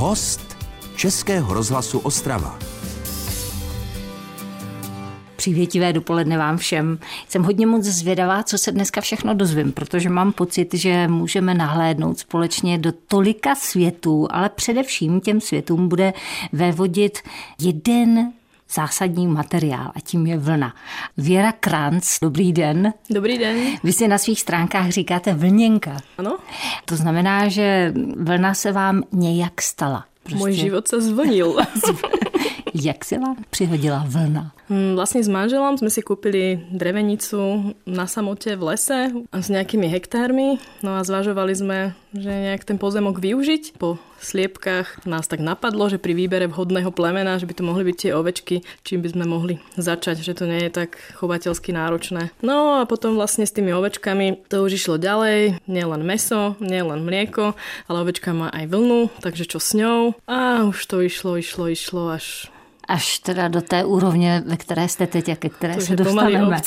Host 0.00 0.56
Českého 0.96 1.54
rozhlasu 1.54 1.98
Ostrava. 1.98 2.58
Přívětivé 5.36 5.92
dopoledne 5.92 6.38
vám 6.38 6.56
všem. 6.56 6.98
Jsem 7.28 7.42
hodně 7.42 7.66
moc 7.66 7.84
zvědavá, 7.84 8.42
co 8.42 8.58
se 8.58 8.72
dneska 8.72 9.00
všechno 9.00 9.34
dozvím, 9.34 9.72
protože 9.72 10.08
mám 10.08 10.32
pocit, 10.32 10.74
že 10.74 11.08
můžeme 11.08 11.54
nahlédnout 11.54 12.18
společně 12.18 12.78
do 12.78 12.92
tolika 12.92 13.54
světů, 13.54 14.28
ale 14.30 14.48
především 14.48 15.20
těm 15.20 15.40
světům 15.40 15.88
bude 15.88 16.12
vévodit 16.52 17.18
jeden 17.60 18.32
zásadní 18.72 19.26
materiál 19.26 19.92
a 19.94 20.00
tím 20.00 20.26
je 20.26 20.38
vlna. 20.38 20.74
Věra 21.16 21.52
Kranc, 21.52 22.18
dobrý 22.22 22.52
den. 22.52 22.92
Dobrý 23.10 23.38
den. 23.38 23.56
Vy 23.84 23.92
si 23.92 24.08
na 24.08 24.18
svých 24.18 24.40
stránkách 24.40 24.88
říkáte 24.88 25.34
vlněnka. 25.34 25.96
Ano. 26.18 26.38
To 26.84 26.96
znamená, 26.96 27.48
že 27.48 27.94
vlna 28.16 28.54
se 28.54 28.72
vám 28.72 29.02
nějak 29.12 29.62
stala. 29.62 30.04
Prostě... 30.22 30.38
Můj 30.38 30.52
život 30.52 30.88
se 30.88 31.00
zvlnil. 31.00 31.56
Jak 32.74 33.04
se 33.04 33.18
vám 33.18 33.36
přihodila 33.50 34.04
vlna? 34.08 34.52
Hm, 34.68 35.00
vlastne 35.00 35.24
s 35.24 35.32
manželom 35.32 35.80
sme 35.80 35.88
si 35.88 36.04
kúpili 36.04 36.60
drevenicu 36.68 37.72
na 37.88 38.04
samote 38.04 38.52
v 38.52 38.76
lese 38.76 39.08
s 39.32 39.46
nejakými 39.48 39.88
hektármi. 39.88 40.60
No 40.84 41.00
a 41.00 41.04
zvažovali 41.08 41.56
sme, 41.56 41.78
že 42.12 42.28
nejak 42.28 42.68
ten 42.68 42.76
pozemok 42.76 43.16
využiť. 43.16 43.80
Po 43.80 43.96
sliepkách 44.20 45.08
nás 45.08 45.24
tak 45.24 45.40
napadlo, 45.40 45.88
že 45.88 45.96
pri 45.96 46.12
výbere 46.12 46.52
vhodného 46.52 46.92
plemena, 46.92 47.40
že 47.40 47.48
by 47.48 47.54
to 47.56 47.64
mohli 47.64 47.88
byť 47.88 47.96
tie 47.96 48.10
ovečky, 48.12 48.56
čím 48.84 49.00
by 49.00 49.08
sme 49.16 49.24
mohli 49.24 49.54
začať, 49.80 50.20
že 50.20 50.36
to 50.36 50.44
nie 50.44 50.68
je 50.68 50.84
tak 50.84 51.00
chovateľsky 51.16 51.72
náročné. 51.72 52.28
No 52.44 52.84
a 52.84 52.84
potom 52.84 53.16
vlastne 53.16 53.48
s 53.48 53.56
tými 53.56 53.72
ovečkami 53.72 54.52
to 54.52 54.68
už 54.68 54.76
išlo 54.76 55.00
ďalej. 55.00 55.64
Nielen 55.64 56.04
meso, 56.04 56.60
nielen 56.60 57.08
mlieko, 57.08 57.56
ale 57.88 57.96
ovečka 58.04 58.36
má 58.36 58.52
aj 58.52 58.68
vlnu, 58.68 59.08
takže 59.24 59.48
čo 59.48 59.56
s 59.56 59.72
ňou? 59.72 60.12
A 60.28 60.68
už 60.68 60.76
to 60.84 61.00
išlo, 61.00 61.40
išlo, 61.40 61.72
išlo 61.72 62.12
až 62.12 62.52
až 62.88 63.18
teda 63.18 63.48
do 63.48 63.60
té 63.60 63.84
úrovně, 63.84 64.42
ve 64.46 64.56
které 64.56 64.88
jste 64.88 65.06
teď 65.06 65.28
a 65.28 65.36
ke 65.36 65.48
které 65.48 65.74
to 65.74 65.80
se 65.80 65.96
dostaneme. 65.96 66.60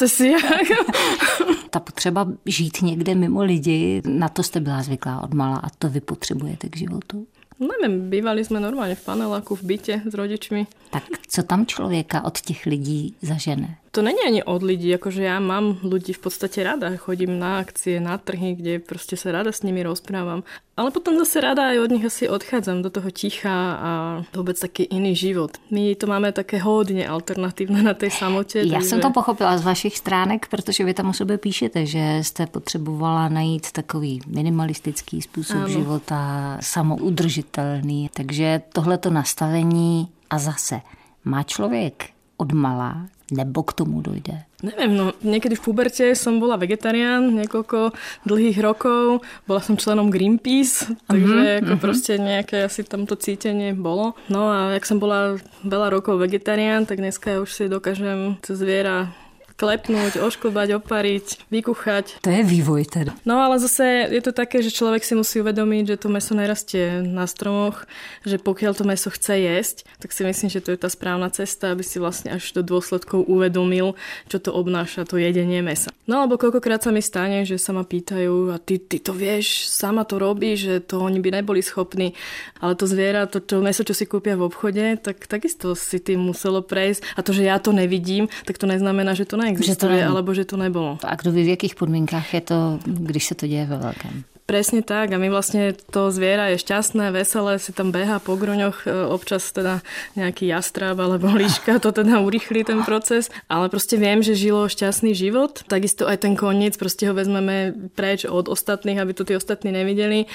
Ta 1.70 1.80
potřeba 1.80 2.28
žít 2.46 2.82
někde 2.82 3.16
mimo 3.16 3.44
lidi, 3.44 4.02
na 4.06 4.30
to 4.30 4.44
jste 4.44 4.60
byla 4.60 4.84
zvyklá 4.84 5.22
od 5.24 5.34
mala 5.34 5.58
a 5.58 5.70
to 5.70 5.90
vy 5.90 6.02
potřebujete 6.02 6.70
k 6.70 6.78
životu? 6.78 7.28
Nevím, 7.60 8.10
bývali 8.10 8.46
jsme 8.46 8.60
normálně 8.60 8.96
v 8.96 9.06
paneláku, 9.06 9.56
v 9.56 9.64
bytě 9.64 10.02
s 10.10 10.14
rodičmi. 10.14 10.68
Tak 10.90 11.04
co 11.28 11.44
tam 11.44 11.66
člověka 11.66 12.24
od 12.24 12.42
těch 12.42 12.66
lidí 12.66 13.16
zažene? 13.22 13.78
To 13.92 14.02
není 14.02 14.24
ani 14.28 14.44
od 14.44 14.64
lidí, 14.64 14.96
akože 14.96 15.20
ja 15.20 15.44
mám 15.44 15.84
ľudí 15.84 16.16
v 16.16 16.24
podstate 16.24 16.64
rada, 16.64 16.96
chodím 16.96 17.36
na 17.36 17.60
akcie, 17.60 18.00
na 18.00 18.16
trhy, 18.16 18.56
kde 18.56 18.80
proste 18.80 19.20
sa 19.20 19.36
rada 19.36 19.52
s 19.52 19.68
nimi 19.68 19.84
rozprávam. 19.84 20.48
Ale 20.80 20.96
potom 20.96 21.20
zase 21.20 21.44
rada 21.44 21.76
aj 21.76 21.78
od 21.84 21.92
nich 21.92 22.06
asi 22.08 22.32
odchádzam 22.32 22.80
do 22.80 22.90
toho 22.90 23.12
ticha 23.12 23.52
a 23.76 23.92
vôbec 24.32 24.56
taký 24.56 24.88
iný 24.88 25.12
život. 25.12 25.60
My 25.76 25.92
to 26.00 26.08
máme 26.08 26.32
také 26.32 26.64
hodně 26.64 27.04
alternatívne 27.04 27.84
na 27.84 27.94
tej 27.94 28.12
samote. 28.16 28.64
Já 28.64 28.80
takže... 28.80 28.88
jsem 28.88 29.02
to 29.02 29.12
pochopila 29.12 29.58
z 29.58 29.64
vašich 29.64 29.98
stránek, 29.98 30.48
protože 30.48 30.84
vy 30.84 30.94
tam 30.94 31.10
o 31.10 31.14
sobě 31.14 31.38
píšete, 31.38 31.86
že 31.86 32.20
jste 32.22 32.48
potřebovala 32.48 33.30
najít 33.30 33.72
takový 33.72 34.22
minimalistický 34.28 35.22
způsob 35.22 35.58
ano. 35.58 35.68
života, 35.68 36.58
samoudržitelný. 36.62 38.10
Takže 38.14 38.62
tohleto 38.74 39.10
nastavení 39.10 40.08
a 40.30 40.40
zase 40.40 40.82
má 41.26 41.44
člověk 41.44 42.10
od 42.38 42.52
mala 42.52 43.08
nebo 43.32 43.64
k 43.64 43.74
tomu 43.74 44.04
dojde? 44.04 44.44
Neviem, 44.62 44.94
no 44.94 45.06
niekedy 45.26 45.58
v 45.58 45.66
puberte 45.66 46.06
som 46.14 46.38
bola 46.38 46.54
vegetarián 46.60 47.34
niekoľko 47.34 47.98
dlhých 48.30 48.62
rokov, 48.62 49.26
bola 49.50 49.62
som 49.64 49.74
členom 49.74 50.14
Greenpeace, 50.14 50.86
takže 51.10 51.40
uh-huh, 51.42 51.60
ako 51.66 51.74
uh-huh. 51.74 51.82
proste 51.82 52.22
nejaké 52.22 52.70
asi 52.70 52.86
tamto 52.86 53.18
cítenie 53.18 53.74
bolo. 53.74 54.14
No 54.30 54.54
a 54.54 54.78
jak 54.78 54.86
som 54.86 55.02
bola 55.02 55.42
veľa 55.66 55.90
rokov 55.90 56.22
vegetarián, 56.22 56.86
tak 56.86 57.02
dneska 57.02 57.42
už 57.42 57.50
si 57.50 57.66
dokážem 57.66 58.38
to 58.46 58.54
zviera 58.54 59.10
klepnúť, 59.56 60.22
ošklbať, 60.22 60.80
opariť, 60.80 61.52
vykuchať. 61.52 62.24
To 62.24 62.30
je 62.30 62.42
vývoj 62.44 62.84
teda. 62.88 63.12
No 63.28 63.42
ale 63.44 63.58
zase 63.58 64.08
je 64.10 64.22
to 64.24 64.32
také, 64.32 64.62
že 64.64 64.74
človek 64.74 65.04
si 65.04 65.14
musí 65.18 65.42
uvedomiť, 65.42 65.96
že 65.96 66.02
to 66.02 66.08
meso 66.08 66.34
nerastie 66.38 67.02
na 67.04 67.26
stromoch, 67.26 67.86
že 68.24 68.38
pokiaľ 68.38 68.72
to 68.78 68.84
meso 68.88 69.10
chce 69.12 69.36
jesť, 69.42 69.76
tak 70.00 70.14
si 70.16 70.22
myslím, 70.24 70.50
že 70.50 70.64
to 70.64 70.74
je 70.74 70.80
tá 70.80 70.90
správna 70.90 71.28
cesta, 71.34 71.74
aby 71.74 71.84
si 71.84 71.98
vlastne 71.98 72.38
až 72.38 72.54
do 72.56 72.62
dôsledkov 72.62 73.26
uvedomil, 73.26 73.98
čo 74.30 74.38
to 74.38 74.54
obnáša 74.54 75.04
to 75.10 75.18
jedenie 75.18 75.60
mesa. 75.66 75.90
No 76.06 76.24
alebo 76.24 76.38
koľkokrát 76.38 76.84
sa 76.84 76.92
mi 76.92 77.00
stane, 77.00 77.48
že 77.48 77.56
sa 77.56 77.72
ma 77.72 77.88
pýtajú 77.88 78.54
a 78.54 78.58
ty, 78.60 78.78
ty 78.78 79.00
to 79.00 79.16
vieš, 79.16 79.70
sama 79.72 80.06
to 80.06 80.20
robí, 80.20 80.54
že 80.60 80.84
to 80.84 81.02
oni 81.02 81.24
by 81.24 81.42
neboli 81.42 81.66
schopní, 81.66 82.14
ale 82.62 82.78
to 82.78 82.86
zviera, 82.86 83.26
to, 83.26 83.42
to 83.42 83.64
meso, 83.64 83.82
čo 83.82 83.98
si 83.98 84.06
kúpia 84.06 84.38
v 84.38 84.46
obchode, 84.46 85.00
tak 85.02 85.26
takisto 85.26 85.74
si 85.74 85.98
tým 85.98 86.22
muselo 86.22 86.62
prejsť 86.62 87.18
a 87.18 87.20
to, 87.26 87.32
že 87.34 87.48
ja 87.48 87.58
to 87.58 87.74
nevidím, 87.74 88.30
tak 88.46 88.62
to 88.62 88.70
neznamená, 88.70 89.18
že 89.18 89.26
to 89.26 89.41
neexistuje, 89.42 89.74
že 89.74 90.06
to 90.06 90.10
alebo 90.14 90.30
že 90.34 90.46
to 90.46 90.56
nebylo. 90.58 91.02
A 91.04 91.16
kdo 91.18 91.32
ví, 91.32 91.44
v 91.44 91.54
jakých 91.58 91.76
podmínkách 91.76 92.34
je 92.34 92.42
to, 92.42 92.80
když 92.86 93.26
se 93.26 93.36
to 93.36 93.48
děje 93.48 93.66
ve 93.66 93.78
velkém? 93.78 94.24
Presne 94.52 94.84
tak. 94.84 95.16
A 95.16 95.22
my 95.22 95.32
vlastne 95.32 95.72
to 95.72 96.12
zviera 96.12 96.52
je 96.52 96.60
šťastné, 96.60 97.16
veselé, 97.16 97.56
si 97.56 97.72
tam 97.72 97.96
beha 97.96 98.20
po 98.20 98.36
gruňoch, 98.36 98.84
e, 98.84 98.92
občas 99.08 99.48
teda 99.56 99.80
nejaký 100.20 100.52
jastrab 100.52 101.00
alebo 101.00 101.32
líška, 101.32 101.80
to 101.80 101.96
teda 101.96 102.20
urychlí 102.20 102.68
ten 102.68 102.84
proces, 102.84 103.32
ale 103.48 103.72
proste 103.72 103.96
viem, 103.96 104.20
že 104.20 104.36
žilo 104.36 104.68
šťastný 104.68 105.16
život, 105.16 105.64
takisto 105.72 106.04
aj 106.04 106.28
ten 106.28 106.36
koniec, 106.36 106.76
proste 106.76 107.08
ho 107.08 107.16
vezmeme 107.16 107.72
preč 107.96 108.28
od 108.28 108.52
ostatných, 108.52 109.00
aby 109.00 109.16
to 109.16 109.24
tí 109.24 109.40
ostatní 109.40 109.72
nevideli 109.72 110.28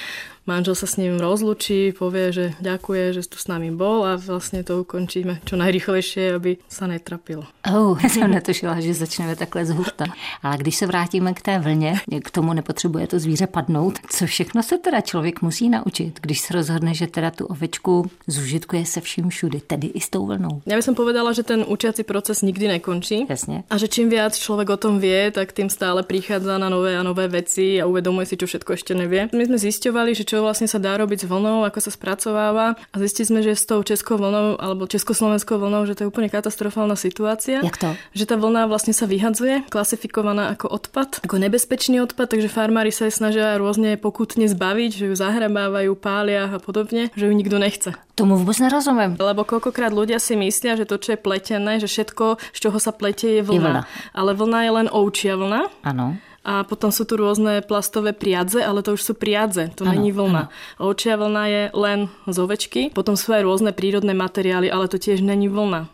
manžel 0.46 0.74
sa 0.74 0.86
s 0.86 0.96
ním 0.96 1.18
rozlučí, 1.18 1.92
povie, 1.92 2.32
že 2.32 2.44
ďakuje, 2.62 3.20
že 3.20 3.22
tu 3.28 3.38
s 3.38 3.46
nami 3.50 3.70
bol 3.74 4.06
a 4.06 4.16
vlastne 4.16 4.62
to 4.62 4.82
ukončíme 4.82 5.42
čo 5.44 5.54
najrychlejšie, 5.58 6.38
aby 6.38 6.58
sa 6.70 6.86
netrapilo. 6.86 7.44
Oh, 7.66 7.98
já 8.02 8.08
jsem 8.08 8.30
netušila, 8.38 8.80
že 8.80 8.94
začneme 8.94 9.36
takhle 9.36 9.66
z 9.66 9.70
hurta. 9.70 10.04
Ale 10.42 10.56
když 10.58 10.76
se 10.76 10.86
vrátíme 10.86 11.34
k 11.34 11.42
té 11.42 11.58
vlně, 11.58 12.00
k 12.24 12.30
tomu 12.30 12.52
nepotřebuje 12.52 13.06
to 13.06 13.18
zvíře 13.18 13.46
padnout, 13.46 13.98
co 14.10 14.26
všechno 14.26 14.62
se 14.62 14.78
teda 14.78 15.00
člověk 15.00 15.42
musí 15.42 15.68
naučit, 15.68 16.18
když 16.22 16.40
se 16.40 16.54
rozhodne, 16.54 16.94
že 16.94 17.06
teda 17.06 17.30
tu 17.30 17.46
ovečku 17.46 18.10
zužitkuje 18.26 18.86
se 18.86 19.00
vším 19.00 19.28
všudy, 19.28 19.60
tedy 19.60 19.86
i 19.86 20.00
s 20.00 20.10
tou 20.10 20.26
vlnou. 20.26 20.62
Já 20.66 20.76
bych 20.76 20.86
povedala, 20.96 21.32
že 21.32 21.42
ten 21.42 21.64
učiaci 21.68 22.02
proces 22.02 22.42
nikdy 22.42 22.68
nekončí. 22.68 23.26
Jasně. 23.28 23.64
A 23.70 23.76
že 23.76 23.88
čím 23.88 24.08
viac 24.08 24.38
člověk 24.38 24.70
o 24.70 24.76
tom 24.76 24.98
vie, 24.98 25.30
tak 25.30 25.52
tým 25.52 25.70
stále 25.70 26.02
prichádza 26.02 26.58
na 26.58 26.68
nové 26.68 26.98
a 26.98 27.02
nové 27.02 27.28
veci 27.28 27.82
a 27.82 27.86
uvedomuje 27.86 28.26
si, 28.26 28.36
čo 28.36 28.46
všetko 28.46 28.72
ešte 28.72 28.92
nevie. 28.94 29.28
My 29.32 29.44
sme 29.46 29.58
zisťovali, 29.58 30.14
že 30.14 30.24
čo 30.24 30.35
čo 30.36 30.44
vlastne 30.44 30.68
sa 30.68 30.76
dá 30.76 30.92
robiť 31.00 31.24
s 31.24 31.26
vlnou, 31.32 31.64
ako 31.64 31.80
sa 31.80 31.88
spracováva 31.88 32.76
a 32.76 32.96
zistili 33.00 33.24
sme, 33.24 33.40
že 33.40 33.56
s 33.56 33.64
tou 33.64 33.80
českou 33.80 34.20
vlnou 34.20 34.60
alebo 34.60 34.84
československou 34.84 35.56
vlnou, 35.56 35.88
že 35.88 35.96
to 35.96 36.04
je 36.04 36.12
úplne 36.12 36.28
katastrofálna 36.28 36.92
situácia. 36.92 37.64
Jak 37.64 37.80
to? 37.80 37.96
Že 38.12 38.24
tá 38.28 38.36
vlna 38.36 38.68
vlastne 38.68 38.92
sa 38.92 39.08
vyhadzuje, 39.08 39.64
klasifikovaná 39.72 40.52
ako 40.52 40.68
odpad, 40.68 41.24
ako 41.24 41.40
nebezpečný 41.40 42.04
odpad, 42.04 42.36
takže 42.36 42.52
farmári 42.52 42.92
sa 42.92 43.08
jej 43.08 43.16
snažia 43.16 43.56
rôzne 43.56 43.96
pokutne 43.96 44.44
zbaviť, 44.44 44.90
že 44.92 45.04
ju 45.08 45.14
zahrabávajú, 45.16 45.96
pália 45.96 46.52
a 46.52 46.60
podobne, 46.60 47.08
že 47.16 47.24
ju 47.24 47.32
nikto 47.32 47.56
nechce. 47.56 47.96
Tomu 48.12 48.36
vôbec 48.36 48.60
nerozumiem. 48.60 49.16
Lebo 49.16 49.48
koľkokrát 49.48 49.92
ľudia 49.92 50.20
si 50.20 50.36
myslia, 50.36 50.76
že 50.76 50.84
to, 50.84 51.00
čo 51.00 51.16
je 51.16 51.18
pletené, 51.20 51.80
že 51.80 51.88
všetko, 51.88 52.40
z 52.52 52.58
čoho 52.60 52.76
sa 52.76 52.92
pletie, 52.92 53.40
je 53.40 53.42
vlna. 53.44 53.56
Je 53.56 53.60
vlna. 53.64 53.82
Ale 54.12 54.30
vlna 54.36 54.58
je 54.64 54.70
len 54.84 54.86
ovčia 54.92 55.32
vlna. 55.36 55.60
Áno. 55.84 56.20
A 56.46 56.62
potom 56.62 56.94
sú 56.94 57.02
tu 57.02 57.18
rôzne 57.18 57.58
plastové 57.66 58.14
priadze, 58.14 58.62
ale 58.62 58.86
to 58.86 58.94
už 58.94 59.02
sú 59.02 59.12
priadze, 59.18 59.74
to 59.74 59.82
ano, 59.82 59.98
není 59.98 60.14
vlna. 60.14 60.46
Ano. 60.46 60.52
Ovčia 60.78 61.18
vlna 61.18 61.42
je 61.50 61.62
len 61.74 61.98
z 62.30 62.36
ovečky, 62.38 62.82
potom 62.94 63.18
sú 63.18 63.34
aj 63.34 63.42
rôzne 63.42 63.74
prírodné 63.74 64.14
materiály, 64.14 64.70
ale 64.70 64.86
to 64.86 65.02
tiež 65.02 65.26
není 65.26 65.50
vlna. 65.50 65.90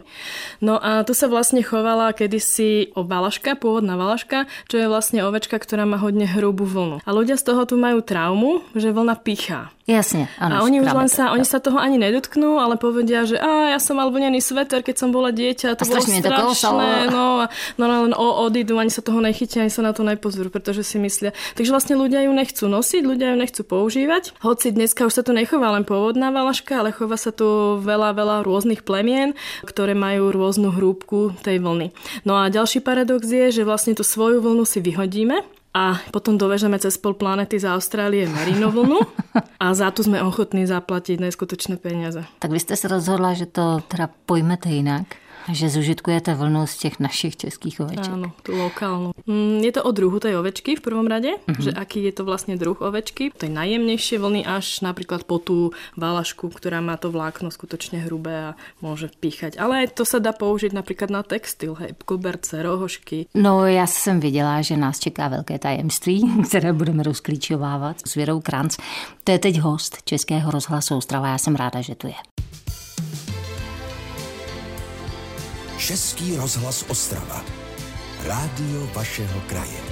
No 0.61 0.77
a 0.77 1.09
tu 1.09 1.17
sa 1.17 1.33
vlastne 1.33 1.65
chovala 1.65 2.13
kedysi 2.13 2.93
o 2.93 3.01
valaška, 3.01 3.57
pôvodná 3.57 3.97
valaška, 3.97 4.45
čo 4.69 4.77
je 4.77 4.93
vlastne 4.93 5.25
ovečka, 5.25 5.57
ktorá 5.57 5.89
má 5.89 5.97
hodne 5.97 6.29
hrubú 6.29 6.69
vlnu. 6.69 7.01
A 7.01 7.11
ľudia 7.17 7.41
z 7.41 7.49
toho 7.49 7.65
tu 7.65 7.81
majú 7.81 8.05
traumu, 8.05 8.61
že 8.77 8.93
vlna 8.93 9.17
pichá. 9.25 9.73
Jasne, 9.83 10.31
áno. 10.39 10.55
A 10.55 10.59
oni 10.63 10.79
už 10.79 10.95
len 10.95 11.11
sa, 11.11 11.35
oni 11.35 11.43
sa 11.43 11.59
toho 11.59 11.75
ani 11.75 11.99
nedotknú, 11.99 12.63
ale 12.63 12.79
povedia, 12.79 13.27
že 13.27 13.35
a 13.35 13.75
ja 13.75 13.83
som 13.83 13.99
mal 13.99 14.15
vlnený 14.15 14.39
sveter, 14.39 14.79
keď 14.79 14.95
som 14.95 15.11
bola 15.11 15.35
dieťa, 15.35 15.75
to 15.75 15.83
a 15.83 15.89
bolo 15.91 16.55
strašné. 16.55 17.11
No, 17.11 17.43
a, 17.43 17.51
no, 17.75 17.85
no 17.91 18.07
len 18.07 18.15
o, 18.15 18.47
odídu, 18.47 18.79
ani 18.79 18.95
sa 18.95 19.03
toho 19.03 19.19
nechytia, 19.19 19.67
ani 19.67 19.75
sa 19.75 19.83
na 19.83 19.91
to 19.91 20.07
nepozrú, 20.07 20.55
pretože 20.55 20.87
si 20.87 21.03
myslia. 21.03 21.35
Takže 21.59 21.75
vlastne 21.75 21.99
ľudia 21.99 22.23
ju 22.23 22.31
nechcú 22.31 22.71
nosiť, 22.71 23.03
ľudia 23.03 23.35
ju 23.35 23.37
nechcú 23.43 23.63
používať. 23.67 24.39
Hoci 24.39 24.71
dneska 24.71 25.03
už 25.03 25.19
sa 25.19 25.23
tu 25.27 25.35
nechová 25.35 25.75
len 25.75 25.83
pôvodná 25.83 26.31
valaška, 26.31 26.79
ale 26.79 26.95
chová 26.95 27.19
sa 27.19 27.35
tu 27.35 27.83
veľa, 27.83 28.15
veľa 28.15 28.37
rôznych 28.47 28.87
plemien, 28.87 29.35
ktoré 29.67 29.99
majú 29.99 30.31
rôznu 30.31 30.71
hrúbku 30.71 31.35
tej 31.43 31.59
vlny. 31.59 31.91
No 32.23 32.39
a 32.39 32.47
ďalší 32.55 32.87
paradox 32.87 33.27
je, 33.27 33.51
že 33.51 33.67
vlastne 33.67 33.99
tú 33.99 34.07
svoju 34.07 34.47
vlnu 34.47 34.63
si 34.63 34.79
vyhodíme 34.79 35.62
a 35.75 35.97
potom 36.13 36.39
dovežeme 36.39 36.79
cez 36.79 37.01
pol 37.01 37.17
planety 37.17 37.57
z 37.57 37.65
Austrálie 37.65 38.29
merinovlnu 38.29 39.01
a 39.61 39.75
za 39.75 39.91
to 39.91 40.05
jsme 40.05 40.23
ochotní 40.23 40.67
zaplatit 40.67 41.21
neskutočné 41.21 41.77
peniaze. 41.77 42.25
Tak 42.39 42.51
vy 42.51 42.61
jste 42.61 42.77
se 42.77 42.89
rozhodla, 42.89 43.35
že 43.35 43.47
to 43.47 43.81
teda 43.89 44.09
pojmete 44.27 44.69
jinak 44.69 45.07
Že 45.51 45.69
zužitkujete 45.69 46.35
vlnu 46.35 46.67
z 46.67 46.75
těch 46.77 47.01
našich 47.01 47.37
českých 47.37 47.81
oveček. 47.81 48.13
Áno, 48.15 48.31
tú 48.47 48.55
lokálnu. 48.55 49.11
Mm, 49.27 49.67
je 49.67 49.73
to 49.75 49.83
o 49.83 49.91
druhu 49.91 50.19
tej 50.23 50.39
ovečky 50.39 50.79
v 50.79 50.85
prvom 50.85 51.07
rade, 51.11 51.35
uh-huh. 51.35 51.59
že 51.59 51.75
aký 51.75 52.05
je 52.07 52.13
to 52.15 52.23
vlastne 52.23 52.55
druh 52.55 52.79
ovečky. 52.79 53.35
To 53.35 53.47
je 53.47 53.53
najjemnejšie 53.53 54.23
vlny 54.23 54.47
až 54.47 54.87
napríklad 54.87 55.27
po 55.27 55.43
tú 55.43 55.75
valašku, 55.99 56.47
ktorá 56.51 56.79
má 56.79 56.95
to 56.95 57.11
vlákno 57.11 57.51
skutočne 57.51 58.07
hrubé 58.07 58.55
a 58.55 58.57
môže 58.79 59.11
píchať. 59.11 59.59
Ale 59.59 59.91
to 59.91 60.07
sa 60.07 60.23
dá 60.23 60.31
použiť 60.31 60.71
napríklad 60.71 61.11
na 61.11 61.23
textil, 61.27 61.75
hej, 61.79 61.95
koberce, 62.05 62.63
rohošky. 62.63 63.27
No 63.35 63.67
já 63.67 63.87
jsem 63.87 64.21
viděla, 64.21 64.63
že 64.63 64.77
nás 64.77 64.99
čeká 64.99 65.29
velké 65.29 65.59
tajemství, 65.59 66.43
které 66.49 66.73
budeme 66.73 67.03
rozklíčovávat 67.03 67.97
s 68.07 68.15
Věrou 68.15 68.41
Kranc. 68.41 68.77
To 69.25 69.33
je 69.33 69.39
teď 69.39 69.59
host 69.59 70.03
Českého 70.05 70.51
rozhlasu 70.51 70.97
Ostrava. 70.97 71.29
Já 71.29 71.39
jsem 71.39 71.57
ráda, 71.57 71.81
že 71.81 71.95
tu 71.95 72.07
je. 72.07 72.32
Český 75.83 76.37
rozhlas 76.37 76.85
Ostrava. 76.89 77.43
Rádio 78.23 78.87
vašeho 78.95 79.41
kraje. 79.51 79.92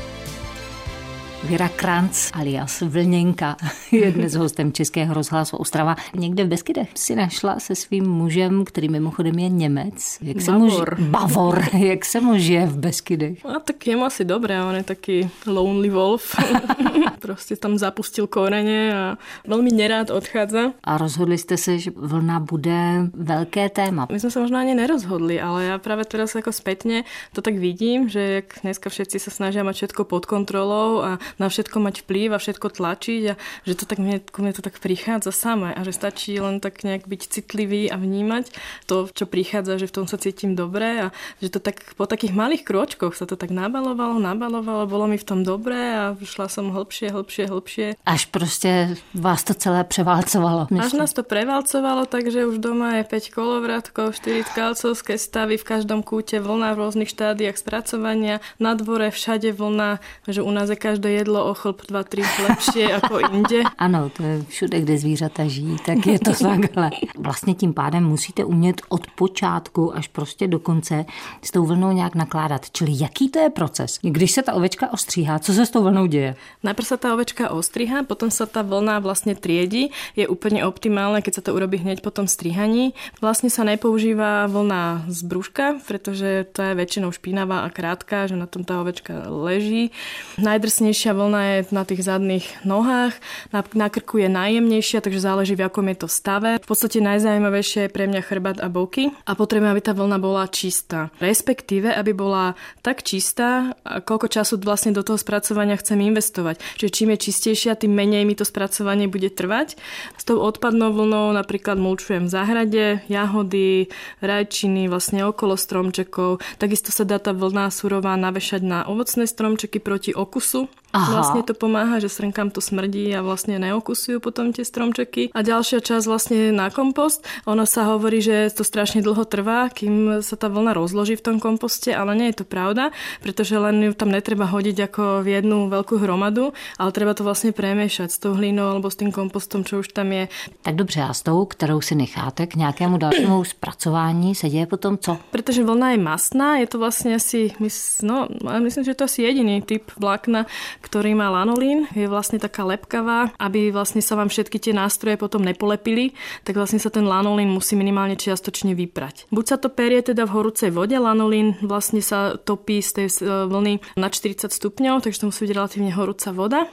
Věra 1.44 1.68
Kranc 1.68 2.30
alias 2.34 2.80
Vlněnka 2.80 3.56
je 3.92 4.12
dnes 4.12 4.34
hostem 4.34 4.72
Českého 4.72 5.14
rozhlasu 5.14 5.56
Ostrava. 5.56 5.96
Někde 6.14 6.44
v 6.44 6.48
Beskydech 6.48 6.88
si 6.94 7.14
našla 7.14 7.60
se 7.60 7.74
svým 7.74 8.04
mužem, 8.04 8.64
který 8.64 8.88
mimochodem 8.88 9.38
je 9.38 9.48
Němec. 9.48 10.18
Jak 10.22 10.40
se 10.40 10.52
Bavor. 10.52 10.98
Muž, 11.00 11.08
Bavor. 11.10 11.64
Jak 11.72 12.04
se 12.04 12.20
mu 12.20 12.38
žije 12.38 12.66
v 12.66 12.78
Beskydech? 12.78 13.46
A 13.46 13.58
tak 13.58 13.86
je 13.86 13.96
asi 13.96 14.24
dobré, 14.24 14.64
on 14.64 14.74
je 14.74 14.82
taký 14.82 15.30
lonely 15.46 15.90
wolf. 15.90 16.36
prostě 17.20 17.56
tam 17.56 17.78
zapustil 17.78 18.26
koreně 18.26 18.98
a 18.98 19.18
velmi 19.46 19.70
nerád 19.70 20.10
odchádza. 20.10 20.72
A 20.84 20.98
rozhodli 20.98 21.38
jste 21.38 21.56
se, 21.56 21.78
že 21.78 21.90
vlna 21.96 22.40
bude 22.40 23.10
velké 23.14 23.68
téma. 23.68 24.06
My 24.12 24.20
jsme 24.20 24.30
se 24.30 24.40
možná 24.40 24.60
ani 24.60 24.74
nerozhodli, 24.74 25.40
ale 25.40 25.64
já 25.64 25.78
právě 25.78 26.04
teraz 26.04 26.34
jako 26.34 26.52
zpětně 26.52 27.04
to 27.32 27.42
tak 27.42 27.54
vidím, 27.54 28.08
že 28.08 28.20
jak 28.20 28.44
dneska 28.62 28.90
všetci 28.90 29.18
se 29.18 29.30
snaží 29.30 29.62
mať 29.62 29.76
všetko 29.76 30.04
pod 30.04 30.26
kontrolou 30.26 31.02
a 31.02 31.18
na 31.38 31.52
všetko 31.52 31.76
mať 31.78 32.02
vplyv 32.02 32.34
a 32.34 32.42
všetko 32.42 32.66
tlačiť 32.72 33.22
a 33.30 33.34
že 33.68 33.74
to 33.76 33.84
tak 33.84 33.98
mne, 34.00 34.24
ku 34.24 34.40
mne 34.42 34.56
to 34.56 34.64
tak 34.64 34.80
prichádza 34.80 35.30
samé 35.30 35.76
a 35.76 35.80
že 35.84 35.92
stačí 35.92 36.40
len 36.40 36.58
tak 36.58 36.82
nejak 36.82 37.06
byť 37.06 37.20
citlivý 37.28 37.92
a 37.92 38.00
vnímať 38.00 38.50
to, 38.88 39.06
čo 39.12 39.28
prichádza, 39.28 39.78
že 39.78 39.86
v 39.86 39.94
tom 40.02 40.06
sa 40.08 40.16
cítim 40.16 40.56
dobre 40.56 41.06
a 41.06 41.14
že 41.38 41.52
to 41.52 41.60
tak 41.60 41.94
po 41.94 42.08
takých 42.08 42.34
malých 42.34 42.64
kročkoch 42.66 43.14
sa 43.14 43.28
to 43.28 43.36
tak 43.36 43.52
nabalovalo, 43.52 44.18
nabalovalo, 44.18 44.88
bolo 44.88 45.06
mi 45.06 45.20
v 45.20 45.26
tom 45.26 45.44
dobré 45.44 45.94
a 45.94 46.04
šla 46.18 46.48
som 46.48 46.72
hlbšie, 46.72 47.12
hlbšie, 47.12 47.44
hlbšie. 47.46 47.86
Až 48.06 48.26
prostě 48.26 48.96
vás 49.14 49.44
to 49.44 49.54
celé 49.54 49.84
převálcovalo. 49.84 50.66
Myslím. 50.70 50.86
Až 50.86 50.92
nás 50.92 51.12
to 51.12 51.22
prevalcovalo, 51.22 52.06
takže 52.06 52.46
už 52.46 52.58
doma 52.58 52.96
je 52.96 53.04
5 53.04 53.30
kolovratkov, 53.30 54.14
4 54.14 54.44
tkalcovské 54.44 55.18
stavy, 55.18 55.56
v 55.56 55.64
každom 55.64 56.02
kúte 56.02 56.40
vlna 56.40 56.74
v 56.74 56.78
rôznych 56.78 57.10
štádiách 57.10 57.56
spracovania, 57.58 58.40
na 58.60 58.74
dvore 58.74 59.10
všade 59.10 59.52
vlna, 59.52 60.00
že 60.28 60.40
u 60.42 60.50
nás 60.50 60.70
je 60.70 60.76
každé 60.76 61.19
jedlo 61.20 61.44
o 61.44 61.54
chlb 61.54 61.78
2-3 61.84 62.48
lepšie 62.48 62.84
ako 62.96 63.14
inde. 63.20 63.60
Ano, 63.78 64.10
to 64.10 64.22
je 64.22 64.42
všude, 64.48 64.80
kde 64.80 64.98
zvířata 64.98 65.48
žijí, 65.48 65.76
tak 65.86 66.06
je 66.06 66.18
to 66.18 66.32
takhle. 66.34 66.90
Vlastně 67.18 67.54
tím 67.54 67.72
pádem 67.72 68.04
musíte 68.04 68.44
umět 68.44 68.80
od 68.88 69.06
počátku 69.16 69.96
až 69.96 70.08
prostě 70.08 70.48
do 70.48 70.58
konce 70.58 71.04
s 71.42 71.50
tou 71.50 71.66
vlnou 71.66 71.92
nějak 71.92 72.14
nakládat. 72.14 72.70
Čili 72.70 72.92
jaký 72.94 73.28
to 73.28 73.38
je 73.38 73.50
proces? 73.50 73.98
Když 74.02 74.30
se 74.30 74.42
ta 74.42 74.52
ovečka 74.52 74.92
ostříhá, 74.92 75.38
co 75.38 75.52
se 75.52 75.66
s 75.66 75.70
tou 75.70 75.82
vlnou 75.82 76.06
děje? 76.06 76.36
Najprv 76.60 76.86
sa 76.86 76.96
tá 77.00 77.16
ovečka 77.16 77.50
ostriha, 77.50 78.04
potom 78.04 78.28
sa 78.28 78.44
tá 78.44 78.60
vlna 78.60 79.00
vlastne 79.00 79.32
triedi. 79.32 79.90
Je 80.12 80.28
úplne 80.28 80.62
optimálne, 80.68 81.24
keď 81.24 81.40
sa 81.40 81.42
to 81.48 81.56
urobí 81.56 81.80
hneď 81.80 82.04
po 82.04 82.12
tom 82.12 82.28
strihaní. 82.28 82.92
Vlastne 83.24 83.48
sa 83.48 83.64
nepoužíva 83.64 84.46
vlna 84.46 85.08
z 85.08 85.20
brúška, 85.24 85.80
pretože 85.88 86.46
to 86.52 86.60
je 86.60 86.72
väčšinou 86.76 87.10
špinavá 87.10 87.64
a 87.64 87.72
krátka, 87.72 88.28
že 88.28 88.36
na 88.36 88.46
tom 88.46 88.62
tá 88.62 88.80
ovečka 88.84 89.26
leží. 89.28 89.90
Najdrsnejšia 90.36 91.09
Najjemnejšia 91.10 91.26
vlna 91.26 91.42
je 91.42 91.74
na 91.74 91.82
tých 91.82 92.02
zadných 92.06 92.46
nohách, 92.62 93.14
na, 93.50 93.66
na 93.74 93.90
krku 93.90 94.22
je 94.22 94.30
najjemnejšia, 94.30 95.02
takže 95.02 95.18
záleží 95.18 95.58
v 95.58 95.66
akom 95.66 95.82
je 95.90 96.06
to 96.06 96.08
stave. 96.08 96.62
V 96.62 96.68
podstate 96.70 97.02
najzaujímavejšie 97.02 97.90
je 97.90 97.90
pre 97.90 98.06
mňa 98.06 98.22
chrbát 98.22 98.62
a 98.62 98.70
boky 98.70 99.10
a 99.26 99.34
potrebujem, 99.34 99.74
aby 99.74 99.82
tá 99.82 99.90
vlna 99.90 100.22
bola 100.22 100.46
čistá. 100.46 101.10
Respektíve, 101.18 101.90
aby 101.90 102.14
bola 102.14 102.54
tak 102.86 103.02
čistá, 103.02 103.74
koľko 103.82 104.30
času 104.30 104.62
vlastne 104.62 104.94
do 104.94 105.02
toho 105.02 105.18
spracovania 105.18 105.74
chcem 105.82 105.98
investovať. 105.98 106.62
Čiže 106.78 106.94
čím 106.94 107.10
je 107.18 107.26
čistejšia, 107.26 107.74
tým 107.74 107.90
menej 107.90 108.22
mi 108.22 108.38
to 108.38 108.46
spracovanie 108.46 109.10
bude 109.10 109.34
trvať. 109.34 109.82
S 110.14 110.22
tou 110.22 110.38
odpadnou 110.38 110.94
vlnou 110.94 111.34
napríklad 111.34 111.74
mulčujem 111.74 112.30
v 112.30 112.34
záhrade, 112.38 112.84
jahody, 113.10 113.90
rajčiny, 114.22 114.86
vlastne 114.86 115.26
okolo 115.26 115.58
stromčekov. 115.58 116.38
Takisto 116.62 116.94
sa 116.94 117.02
dá 117.02 117.18
tá 117.18 117.34
vlna 117.34 117.66
surová 117.74 118.14
navešať 118.14 118.62
na 118.62 118.86
ovocné 118.86 119.26
stromčeky 119.26 119.82
proti 119.82 120.14
okusu. 120.14 120.70
Aha. 120.90 121.22
Vlastne 121.22 121.46
to 121.46 121.54
pomáha, 121.54 122.02
že 122.02 122.10
srnkám 122.10 122.50
to 122.50 122.58
smrdí 122.58 123.14
a 123.14 123.22
vlastne 123.22 123.62
neokusujú 123.62 124.18
potom 124.18 124.50
tie 124.50 124.66
stromčeky. 124.66 125.30
A 125.30 125.40
ďalšia 125.46 125.78
časť 125.78 126.04
vlastne 126.06 126.50
na 126.50 126.66
kompost. 126.74 127.22
Ono 127.46 127.62
sa 127.62 127.86
hovorí, 127.94 128.18
že 128.18 128.50
to 128.50 128.66
strašne 128.66 128.98
dlho 128.98 129.22
trvá, 129.22 129.70
kým 129.70 130.18
sa 130.18 130.34
tá 130.34 130.50
vlna 130.50 130.74
rozloží 130.74 131.14
v 131.14 131.22
tom 131.22 131.36
komposte, 131.38 131.94
ale 131.94 132.18
nie 132.18 132.34
je 132.34 132.42
to 132.42 132.46
pravda, 132.46 132.90
pretože 133.22 133.54
len 133.54 133.78
ju 133.86 133.92
tam 133.94 134.10
netreba 134.10 134.50
hodiť 134.50 134.90
ako 134.90 135.02
v 135.22 135.38
jednu 135.38 135.70
veľkú 135.70 136.02
hromadu, 136.02 136.50
ale 136.74 136.90
treba 136.90 137.14
to 137.14 137.22
vlastne 137.22 137.54
premiešať 137.54 138.10
s 138.10 138.18
tou 138.18 138.34
hlinou 138.34 138.66
alebo 138.66 138.90
s 138.90 138.98
tým 138.98 139.14
kompostom, 139.14 139.62
čo 139.62 139.86
už 139.86 139.94
tam 139.94 140.10
je. 140.10 140.26
Tak 140.62 140.74
dobře, 140.74 141.02
a 141.06 141.14
s 141.14 141.22
tou, 141.22 141.46
kterou 141.46 141.80
si 141.80 141.94
necháte 141.94 142.46
k 142.46 142.54
nějakému 142.54 142.98
dalšímu 142.98 143.44
zpracování, 143.54 144.34
se 144.34 144.48
děje 144.50 144.66
potom 144.66 144.98
co? 144.98 145.18
Pretože 145.30 145.64
vlna 145.64 145.90
je 145.90 145.98
masná, 145.98 146.56
je 146.56 146.66
to 146.66 146.78
vlastne 146.78 147.14
asi, 147.14 147.54
no, 148.02 148.28
myslím, 148.58 148.84
že 148.84 148.94
to 148.94 149.04
asi 149.04 149.22
jediný 149.22 149.62
typ 149.62 149.90
vlákna, 149.98 150.46
ktorý 150.80 151.12
má 151.14 151.28
lanolín, 151.28 151.86
je 151.92 152.08
vlastne 152.08 152.40
taká 152.40 152.64
lepkavá, 152.64 153.36
aby 153.36 153.70
vlastne 153.70 154.00
sa 154.00 154.16
vám 154.16 154.32
všetky 154.32 154.58
tie 154.58 154.72
nástroje 154.72 155.20
potom 155.20 155.44
nepolepili, 155.44 156.16
tak 156.42 156.56
vlastne 156.56 156.80
sa 156.80 156.88
ten 156.88 157.04
lanolín 157.04 157.52
musí 157.52 157.76
minimálne 157.76 158.16
čiastočne 158.16 158.72
vyprať. 158.74 159.28
Buď 159.30 159.44
sa 159.44 159.56
to 159.60 159.68
perie 159.68 160.00
teda 160.00 160.24
v 160.24 160.34
horúcej 160.34 160.72
vode, 160.72 160.96
lanolín 160.96 161.60
vlastne 161.60 162.00
sa 162.00 162.40
topí 162.40 162.80
z 162.80 162.90
tej 162.96 163.06
vlny 163.46 164.00
na 164.00 164.08
40 164.08 164.50
stupňov, 164.50 165.04
takže 165.04 165.20
to 165.20 165.28
musí 165.28 165.46
byť 165.46 165.52
relatívne 165.54 165.92
horúca 165.92 166.32
voda 166.32 166.66